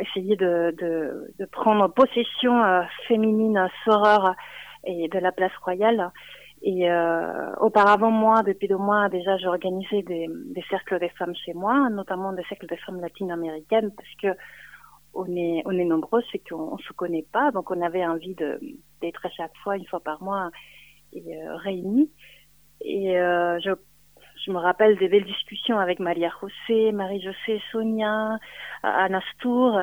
[0.00, 0.74] essayer de,
[1.52, 2.62] prendre possession
[3.06, 4.34] féminine, soreur
[4.84, 6.10] et de la place royale.
[6.62, 6.88] Et
[7.58, 12.32] auparavant, moi, depuis deux mois, déjà, j'organisais des, des cercles des femmes chez moi, notamment
[12.32, 14.38] des cercles des femmes latino-américaines, parce que
[15.14, 18.34] on est, on est nombreux, c'est qu'on on se connaît pas, donc on avait envie
[18.34, 20.50] d'être à chaque fois, une fois par mois,
[21.16, 22.10] euh, réunis.
[22.80, 23.70] Et euh, je,
[24.44, 28.38] je me rappelle des belles discussions avec Maria José, Marie-José, Sonia,
[28.82, 29.80] Anna Stour.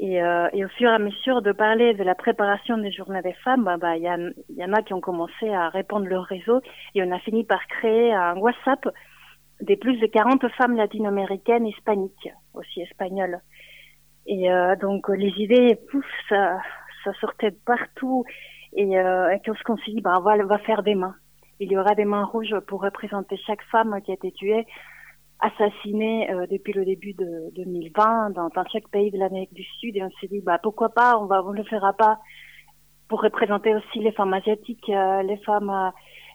[0.00, 3.22] Et, euh, et au fur et à mesure de parler de la préparation des journées
[3.22, 6.06] des femmes, bah, bah, il y, il y en a qui ont commencé à répondre
[6.06, 6.60] leur réseau
[6.94, 8.88] et on a fini par créer un WhatsApp
[9.60, 13.40] des plus de 40 femmes latino-américaines hispaniques, aussi espagnoles.
[14.28, 16.58] Et euh, donc les idées, pouf, ça,
[17.02, 18.24] ça sortait de partout.
[18.74, 21.16] Et, euh, et qu'est-ce s'est dit, bah, on va, on va faire des mains.
[21.58, 24.66] Il y aura des mains rouges pour représenter chaque femme qui a été tuée,
[25.40, 29.96] assassinée euh, depuis le début de 2020 dans, dans chaque pays de l'Amérique du Sud.
[29.96, 32.18] Et on s'est dit, bah, pourquoi pas, on va, on le fera pas
[33.08, 35.90] pour représenter aussi les femmes asiatiques, euh, les femmes, euh,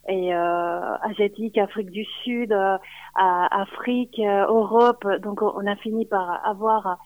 [0.09, 2.77] et euh, asiatique, Afrique du Sud, euh,
[3.15, 5.05] Afrique, euh, Europe.
[5.21, 6.97] Donc on a fini par avoir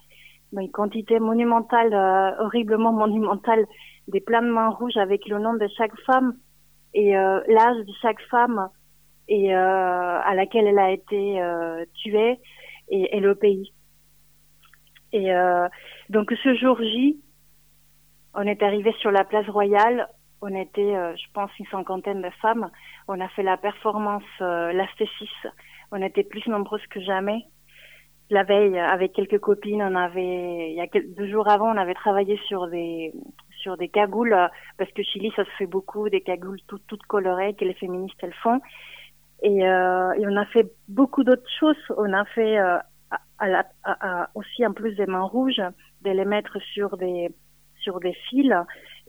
[0.54, 3.66] une quantité monumentale, euh, horriblement monumentale,
[4.08, 6.36] des plans de mains rouges avec le nom de chaque femme
[6.94, 8.70] et euh, l'âge de chaque femme
[9.28, 12.40] et euh, à laquelle elle a été euh, tuée
[12.90, 13.74] et, et le pays.
[15.12, 15.68] Et euh,
[16.10, 17.20] donc ce jour J,
[18.34, 20.08] on est arrivé sur la place royale.
[20.42, 22.70] On était, euh, je pense, une cinquantaine de femmes.
[23.08, 25.48] On a fait la performance euh, l'Astésis.
[25.92, 27.46] On était plus nombreuses que jamais.
[28.30, 31.78] La veille, avec quelques copines, on avait, il y a quel- deux jours avant, on
[31.78, 33.14] avait travaillé sur des
[33.62, 34.48] sur des cagoules euh,
[34.78, 38.18] parce que Chili, ça se fait beaucoup, des cagoules toutes toutes colorées que les féministes
[38.22, 38.60] elles font.
[39.44, 41.78] Et, euh, et on a fait beaucoup d'autres choses.
[41.98, 42.80] On a fait euh,
[44.36, 45.62] aussi en plus des mains rouges,
[46.02, 47.30] de les mettre sur des
[47.80, 48.54] sur des fils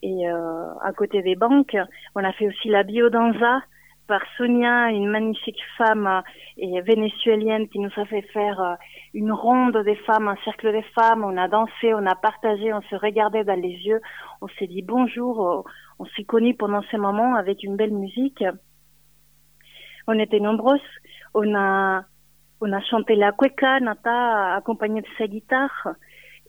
[0.03, 1.77] et euh, à côté des banques.
[2.15, 3.61] On a fait aussi la biodanza
[4.09, 6.21] par Sonia, une magnifique femme euh,
[6.57, 8.75] et vénézuélienne qui nous a fait faire euh,
[9.15, 11.23] une ronde des femmes, un cercle des femmes.
[11.23, 14.01] On a dansé, on a partagé, on se regardait dans les yeux,
[14.41, 15.63] on s'est dit bonjour, euh,
[15.99, 18.43] on s'est connus pendant ces moments avec une belle musique.
[20.09, 20.81] On était nombreuses.
[21.35, 22.03] On a
[22.61, 25.89] on a chanté la cueca, Nata accompagnée de sa guitare.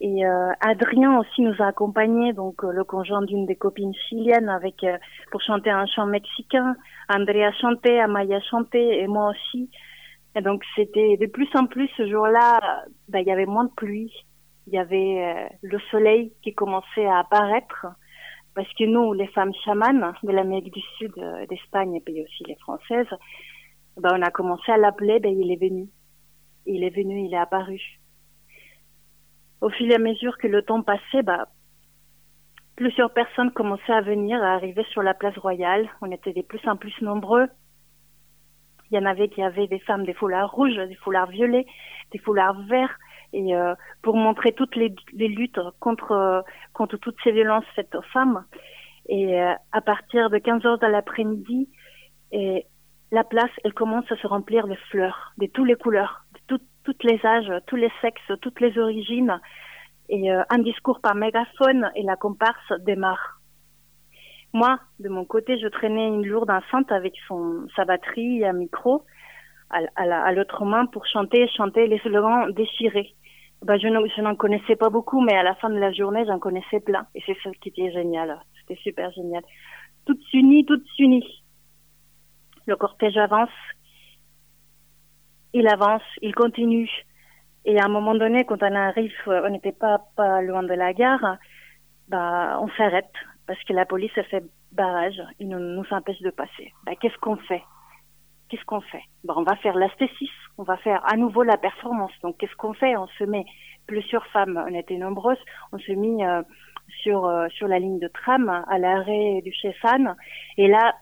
[0.01, 4.47] Et euh, Adrien aussi nous a accompagnés, donc euh, le conjoint d'une des copines chiliennes,
[4.47, 4.97] avec euh,
[5.31, 6.75] pour chanter un chant mexicain.
[7.09, 9.69] Andrea chantait, Amaya chantait, et moi aussi.
[10.35, 12.59] Et donc c'était de plus en plus ce jour-là,
[13.09, 14.13] ben, il y avait moins de pluie,
[14.67, 17.87] il y avait euh, le soleil qui commençait à apparaître,
[18.55, 22.43] parce que nous, les femmes chamanes de l'Amérique du Sud, euh, d'Espagne et puis aussi
[22.47, 23.07] les Françaises,
[23.97, 25.89] ben, on a commencé à l'appeler, ben, il est venu.
[26.65, 27.98] Il est venu, il est apparu.
[29.61, 31.47] Au fil et à mesure que le temps passait, bah,
[32.75, 35.89] plusieurs personnes commençaient à venir, à arriver sur la place royale.
[36.01, 37.47] On était de plus en plus nombreux.
[38.89, 41.65] Il y en avait qui avaient des femmes des foulards rouges, des foulards violets,
[42.11, 42.97] des foulards verts,
[43.33, 46.41] et euh, pour montrer toutes les, luttes contre euh,
[46.73, 48.45] contre toutes ces violences faites aux femmes.
[49.07, 51.69] Et euh, à partir de 15 heures de l'après-midi,
[53.11, 56.25] la place, elle commence à se remplir de fleurs, de toutes les couleurs,
[56.89, 59.39] toutes les âges, tous les sexes, toutes les origines.
[60.09, 63.39] Et euh, un discours par mégaphone et la comparse démarre.
[64.53, 68.53] Moi, de mon côté, je traînais une lourde enceinte avec son, sa batterie et un
[68.53, 69.05] micro
[69.69, 73.13] à, à la- à l'autre main pour chanter, chanter les slogans déchirés.
[73.63, 76.79] Ben, je n'en connaissais pas beaucoup, mais à la fin de la journée, j'en connaissais
[76.79, 77.05] plein.
[77.13, 78.39] Et c'est ça qui était génial.
[78.59, 79.43] C'était super génial.
[80.07, 81.43] Toutes unies, toutes unies.
[82.65, 83.49] Le cortège avance.
[85.53, 86.89] Il avance, il continue.
[87.65, 90.93] Et à un moment donné, quand on arrive, on n'était pas, pas loin de la
[90.93, 91.37] gare,
[92.07, 93.11] bah, on s'arrête
[93.47, 95.21] parce que la police a fait barrage.
[95.39, 96.71] Il nous, nous empêche de passer.
[96.85, 97.63] Bah, qu'est-ce qu'on fait?
[98.49, 99.03] Qu'est-ce qu'on fait?
[99.23, 100.31] Bah, On va faire l'astésis.
[100.57, 102.11] On va faire à nouveau la performance.
[102.23, 102.95] Donc, qu'est-ce qu'on fait?
[102.97, 103.45] On se met
[103.87, 104.63] plusieurs femmes.
[104.67, 105.43] On était nombreuses.
[105.71, 106.41] On se mit euh,
[107.01, 110.15] sur euh, sur la ligne de tram à l'arrêt du Chessan.
[110.57, 110.95] Et là,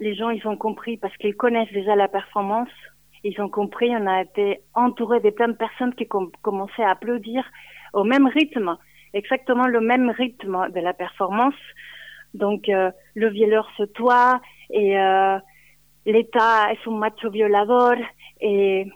[0.00, 2.70] les gens, ils ont compris parce qu'ils connaissent déjà la performance.
[3.24, 3.90] Ils ont compris.
[3.90, 7.44] On a été entouré de plein de personnes qui com- commençaient à applaudir
[7.92, 8.76] au même rythme,
[9.12, 11.54] exactement le même rythme de la performance.
[12.34, 15.38] Donc, euh, le violeur se toit et euh,
[16.06, 17.94] l'État est un macho violador
[18.40, 18.86] et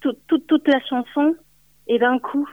[0.00, 1.34] tout, tout- toute la chanson.
[1.86, 2.46] Et d'un coup,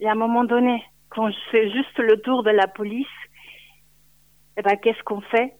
[0.00, 3.06] et à un moment donné, quand je fais juste le tour de la police,
[4.58, 5.54] eh ben, qu'est-ce qu'on fait?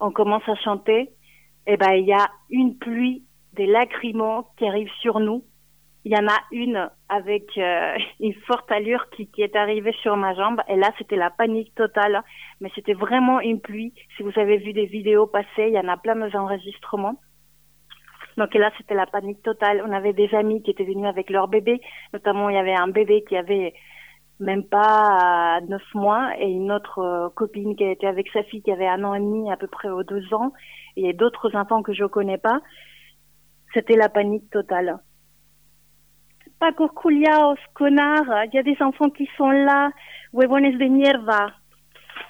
[0.00, 1.10] On commence à chanter.
[1.66, 3.22] Eh ben, il y a une pluie
[3.54, 5.44] des lacrymos qui arrive sur nous.
[6.04, 10.16] Il y en a une avec euh, une forte allure qui, qui est arrivée sur
[10.16, 10.60] ma jambe.
[10.68, 12.22] Et là, c'était la panique totale.
[12.60, 13.94] Mais c'était vraiment une pluie.
[14.16, 17.20] Si vous avez vu des vidéos passer, il y en a plein de enregistrements.
[18.36, 19.82] Donc là, c'était la panique totale.
[19.86, 21.80] On avait des amis qui étaient venus avec leur bébé.
[22.12, 23.74] Notamment, il y avait un bébé qui avait
[24.40, 28.62] même pas euh, neuf mois et une autre euh, copine qui était avec sa fille
[28.62, 30.52] qui avait un an et demi à peu près aux deux ans
[30.96, 32.60] et d'autres enfants que je connais pas.
[33.74, 34.98] C'était la panique totale.
[36.58, 39.90] Pas culiaos, connard, il y a des enfants qui sont là,
[40.32, 41.52] huevones de mierda.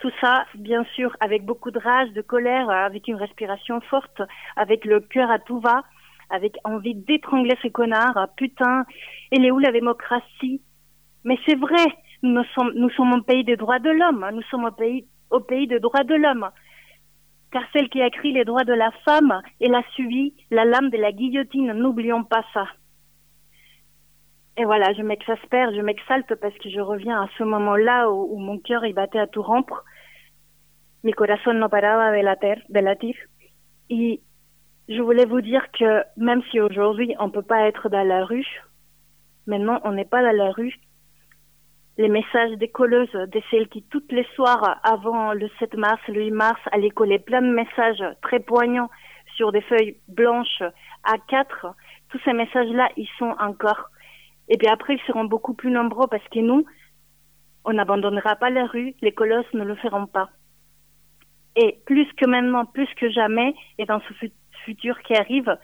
[0.00, 4.22] Tout ça, bien sûr, avec beaucoup de rage, de colère, avec une respiration forte,
[4.56, 5.82] avec le cœur à tout va,
[6.30, 8.28] avec envie d'étrangler ces connards.
[8.36, 8.84] Putain,
[9.30, 10.62] elle est où la démocratie
[11.24, 11.84] Mais c'est vrai,
[12.22, 15.66] nous sommes, nous sommes un pays des droits de l'homme, nous sommes pays, au pays
[15.66, 16.48] des droits de l'homme.
[17.52, 20.88] Car celle qui a écrit les droits de la femme, elle a suivi la lame
[20.88, 22.66] de la guillotine, n'oublions pas ça.
[24.56, 28.58] Et voilà, je m'exaspère, je m'exalte parce que je reviens à ce moment-là où, mon
[28.58, 29.84] cœur il battait à tout rompre.
[31.04, 33.14] Mi corazón no paraba de latir, de latir.
[33.90, 34.20] Et
[34.88, 38.46] je voulais vous dire que même si aujourd'hui on peut pas être dans la rue,
[39.46, 40.74] maintenant on n'est pas dans la rue.
[41.98, 46.22] Les messages des colleuses, de celles qui toutes les soirs avant le 7 mars, le
[46.24, 48.90] 8 mars, allaient coller plein de messages très poignants
[49.36, 50.62] sur des feuilles blanches
[51.04, 51.74] à 4
[52.12, 53.88] tous ces messages-là, ils sont encore.
[54.48, 56.64] Et puis après, ils seront beaucoup plus nombreux parce que nous,
[57.64, 60.28] on n'abandonnera pas la rue, les colosses ne le feront pas.
[61.56, 64.32] Et plus que maintenant, plus que jamais, et dans ce fut-
[64.64, 65.56] futur qui arrive,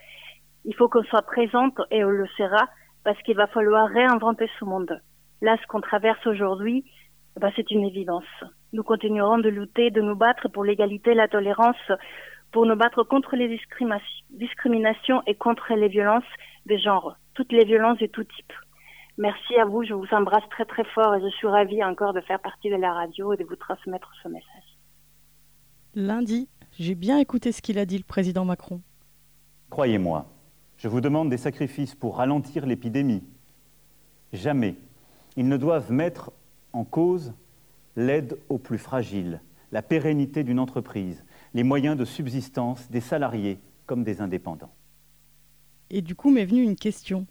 [0.64, 2.66] il faut qu'on soit présente et on le sera
[3.05, 5.01] parce qu'il va falloir réinventer ce monde.
[5.41, 6.84] Là, ce qu'on traverse aujourd'hui,
[7.36, 8.24] eh ben, c'est une évidence.
[8.72, 11.76] Nous continuerons de lutter, de nous battre pour l'égalité, la tolérance,
[12.53, 13.59] pour nous battre contre les
[14.30, 16.24] discriminations et contre les violences
[16.66, 18.53] des genres, toutes les violences de tout type.
[19.16, 22.20] Merci à vous, je vous embrasse très très fort et je suis ravie encore de
[22.20, 24.78] faire partie de la radio et de vous transmettre ce message.
[25.95, 28.80] Lundi, j'ai bien écouté ce qu'il a dit le président Macron.
[29.70, 30.26] Croyez-moi,
[30.76, 33.24] je vous demande des sacrifices pour ralentir l'épidémie.
[34.32, 34.76] Jamais
[35.39, 36.32] ils ne doivent mettre
[36.72, 37.32] en cause
[37.95, 41.24] l'aide aux plus fragiles, la pérennité d'une entreprise,
[41.55, 44.72] les moyens de subsistance des salariés comme des indépendants.
[45.91, 47.24] Et du coup m'est venue une question.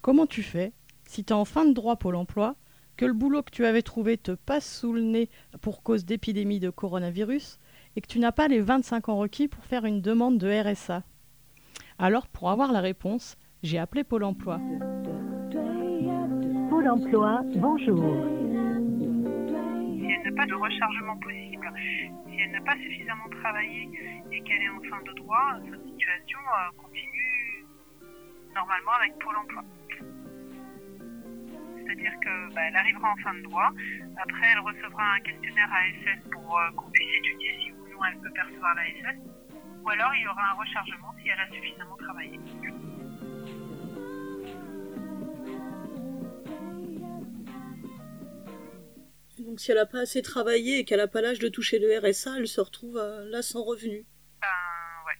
[0.00, 0.72] Comment tu fais,
[1.06, 2.56] si tu es en fin de droit Pôle emploi,
[2.96, 5.30] que le boulot que tu avais trouvé te passe sous le nez
[5.60, 7.60] pour cause d'épidémie de coronavirus
[7.94, 11.04] et que tu n'as pas les 25 ans requis pour faire une demande de RSA
[12.00, 14.58] Alors, pour avoir la réponse, j'ai appelé Pôle emploi.
[16.84, 18.12] Pôle emploi, bonjour.
[19.96, 21.72] si elle n'a pas de rechargement possible,
[22.28, 23.88] si elle n'a pas suffisamment travaillé
[24.30, 27.64] et qu'elle est en fin de droit, sa situation euh, continue
[28.54, 29.64] normalement avec Pôle emploi.
[31.78, 33.72] C'est-à-dire qu'elle elle arrivera en fin de droit,
[34.18, 38.18] après elle recevra un questionnaire ASS pour euh, qu'on puisse étudier si ou non elle
[38.18, 39.16] peut percevoir l'ASS,
[39.82, 42.38] ou alors il y aura un rechargement si elle a suffisamment travaillé.
[49.44, 51.98] Donc si elle n'a pas assez travaillé et qu'elle n'a pas l'âge de toucher le
[51.98, 54.06] RSA, elle se retrouve euh, là sans revenu.
[54.40, 54.48] Ben
[55.06, 55.18] ouais.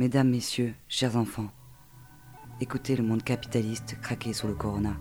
[0.00, 1.50] Mesdames, Messieurs, chers enfants,
[2.58, 4.92] écoutez le monde capitaliste craquer sous le corona.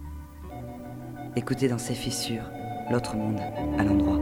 [1.38, 2.44] Écoutez dans ses fissures
[2.92, 4.18] l'autre monde à l'endroit.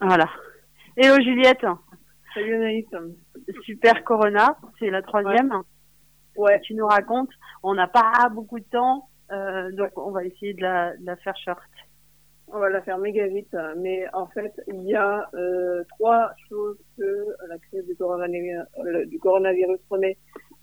[0.00, 0.30] Voilà.
[0.96, 1.66] Hello Juliette.
[2.32, 2.86] Salut Anaïs.
[3.66, 5.52] Super Corona, c'est la troisième.
[6.36, 6.58] Ouais.
[6.62, 7.28] Tu nous racontes.
[7.62, 11.16] On n'a pas beaucoup de temps, euh, donc on va essayer de la, de la
[11.16, 11.60] faire short.
[12.48, 16.78] On va la faire méga vite, mais en fait, il y a euh, trois choses
[16.96, 19.18] que la crise du coronavirus, euh, du
[19.90, 20.16] remet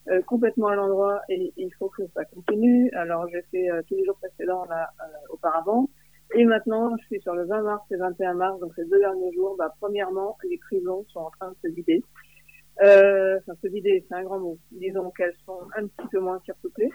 [0.08, 2.90] euh, complètement à l'endroit et il faut que ça continue.
[2.94, 4.90] Alors, j'ai fait tous les jours précédents là,
[5.30, 5.90] auparavant.
[6.36, 9.34] Et maintenant, je suis sur le 20 mars et 21 mars, donc ces deux derniers
[9.34, 9.56] jours.
[9.58, 12.02] Bah, premièrement, les prisons sont en train de se vider.
[12.80, 14.58] Enfin, se vider, c'est un grand mot.
[14.72, 16.92] Disons qu'elles sont un petit peu moins surpeuplées.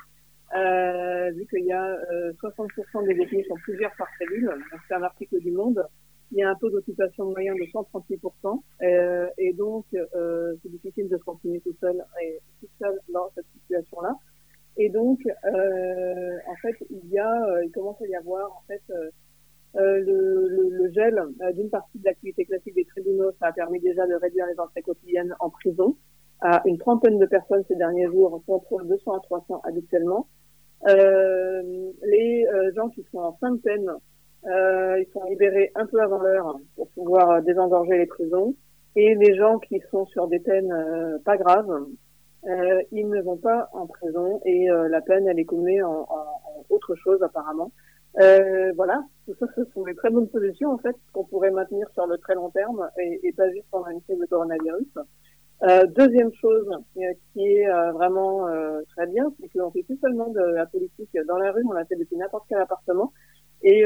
[0.57, 4.51] Euh, vu qu'il y a euh, 60% des détenus sont plusieurs par cellule,
[4.89, 5.85] c'est un article du Monde,
[6.33, 11.09] il y a un taux d'occupation moyen de 138%, euh, et donc euh, c'est difficile
[11.09, 14.15] de se continuer tout seul et tout seul dans cette situation-là.
[14.81, 18.63] Et donc, euh, en fait, il y a, euh, il commence à y avoir en
[18.69, 18.83] fait
[19.75, 21.21] le, le, le gel
[21.55, 23.33] d'une partie de l'activité classique des tribunaux.
[23.41, 25.97] Ça a permis déjà de réduire les entrées quotidiennes en prison
[26.41, 30.29] à une trentaine de personnes ces derniers jours contre 200 à 300 habituellement.
[30.87, 31.63] Euh,
[32.05, 33.91] les euh, gens qui sont en fin de peine,
[34.47, 38.55] euh, ils sont libérés un peu avant l'heure pour pouvoir euh, désengorger les prisons.
[38.97, 41.87] Et les gens qui sont sur des peines euh, pas graves,
[42.47, 46.05] euh, ils ne vont pas en prison et la peine elle est commuée en, en,
[46.09, 47.73] en autre chose apparemment.
[48.15, 52.07] Voilà, tout ça ce sont des très bonnes solutions en fait qu'on pourrait maintenir sur
[52.07, 54.87] le très long terme et, et pas juste pendant une crise de coronavirus.
[55.65, 57.01] Euh, deuxième chose euh,
[57.33, 58.47] qui est euh, vraiment
[58.95, 61.85] très bien, c'est qu'on fait plus seulement de la politique dans la rue, on l'a
[61.85, 63.13] fait depuis n'importe quel appartement.
[63.63, 63.85] Et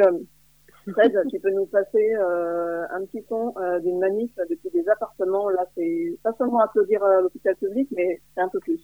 [0.91, 5.49] Fred, tu peux nous passer un petit euh, d'une manif depuis des appartements.
[5.49, 8.81] Là, c'est pas seulement applaudir l'hôpital public, mais c'est un peu plus.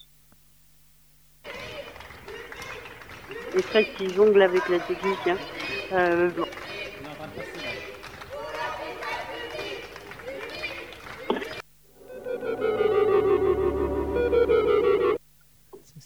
[3.55, 5.29] Et Fred qui jongle avec la technique.
[5.91, 6.31] Hein.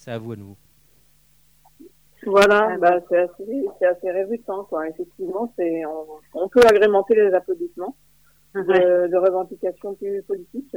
[0.02, 0.56] Ça à vous à nouveau.
[2.26, 4.88] Voilà, bah, c'est assez, c'est assez réjouissant, quoi.
[4.88, 7.94] Effectivement, c'est, on, on peut agrémenter les applaudissements
[8.56, 10.74] de, de revendications plus politiques.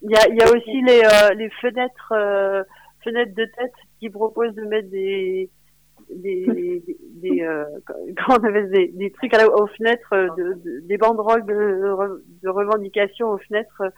[0.00, 2.64] Il y a, il y a aussi les, euh, les fenêtres, euh,
[3.04, 5.50] fenêtres de tête qui proposent de mettre des,
[6.10, 6.46] des,
[6.86, 6.96] des,
[7.30, 7.64] des, euh,
[8.26, 11.44] comment on appelle, des, des trucs à la- aux fenêtres, euh, de, de- des banderoles
[11.44, 13.90] de, de revendication aux fenêtres euh,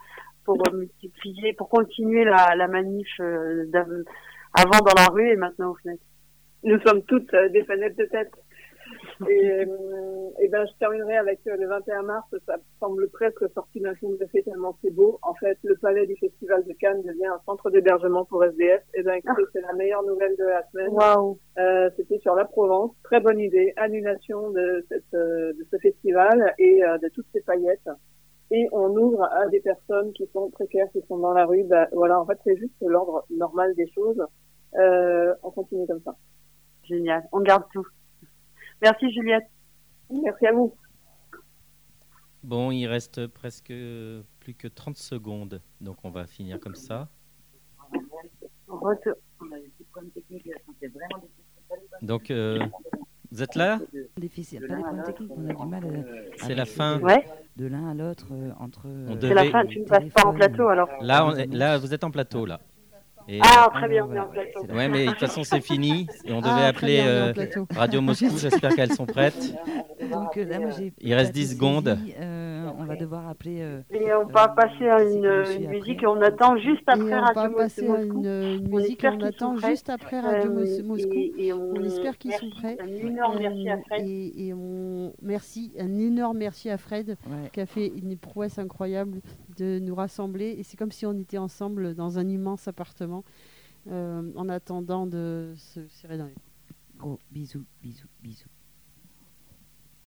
[0.43, 3.65] pour euh, multiplier, pour continuer la, la manif euh,
[4.57, 6.03] avant dans la rue et maintenant aux fenêtres.
[6.63, 8.31] Nous sommes toutes euh, des fenêtres de tête.
[9.29, 9.65] Et, euh,
[10.41, 12.27] et ben, je terminerai avec euh, le 21 mars.
[12.45, 15.19] Ça semble presque sorti d'un film de fait tellement c'est beau.
[15.21, 18.81] En fait, le palais du Festival de Cannes devient un centre d'hébergement pour SDF.
[18.93, 20.89] Et ben, écoutez, c'est la meilleure nouvelle de la semaine.
[20.89, 21.39] Waouh.
[21.57, 22.91] Euh, C'était sur la Provence.
[23.03, 23.73] Très bonne idée.
[23.77, 27.89] Annulation de, cette, de ce festival et de toutes ces paillettes.
[28.51, 31.63] Et on ouvre à des personnes qui sont précaires, qui sont dans la rue.
[31.63, 34.21] Ben, voilà, en fait, c'est juste l'ordre normal des choses.
[34.79, 36.15] Euh, on continue comme ça.
[36.83, 37.23] Génial.
[37.31, 37.85] On garde tout.
[38.81, 39.47] Merci Juliette.
[40.09, 40.75] Merci à vous.
[42.43, 43.73] Bon, il reste presque
[44.39, 47.07] plus que 30 secondes, donc on va finir comme ça.
[52.01, 52.59] Donc, euh,
[53.31, 53.79] vous êtes là?
[54.17, 54.65] Difficile.
[54.67, 55.85] Pas des problèmes techniques, on a du mal.
[55.85, 56.99] euh, C'est la fin.
[57.01, 57.25] Ouais.
[57.55, 58.87] De l'un à l'autre euh, entre.
[59.21, 60.89] C'est la fin, tu ne passes pas en plateau, alors.
[61.01, 62.59] Là, on est- là, vous êtes en plateau là.
[63.27, 64.65] Et- Ah, très bien, on est en plateau.
[64.71, 66.07] Ouais, mais de toute façon, c'est fini.
[66.25, 67.67] Et on devait Ah, très appeler bien, euh, plateau.
[67.75, 68.25] Radio Moscou.
[68.37, 69.53] J'espère qu'elles sont prêtes.
[70.11, 71.97] Donc euh, là, moi, j'ai Il reste pas 10 tout secondes.
[72.19, 73.59] euh, on va devoir appeler.
[73.61, 77.21] euh, Et on va passer à une, musique et on attend juste après Et on
[77.21, 78.19] Radio va passer à Moscou.
[78.19, 79.69] une, une On musique on qu'ils attend sont prêts.
[79.71, 81.13] juste après Radio Mos- Euh, Moscou.
[81.13, 82.77] et- et on, on- espère qu'ils sont merci, prêts.
[82.81, 84.07] un énorme merci à Fred.
[84.07, 87.49] Et, et on merci, un énorme merci à Fred Ouais.
[87.53, 89.21] qui a fait une prouesse incroyable
[89.57, 90.55] de nous rassembler.
[90.57, 93.23] Et c'est comme si on était ensemble dans un immense appartement
[93.91, 96.33] euh, en attendant de se serrer dans les.
[96.97, 98.47] Gros bisous, bisous, bisous.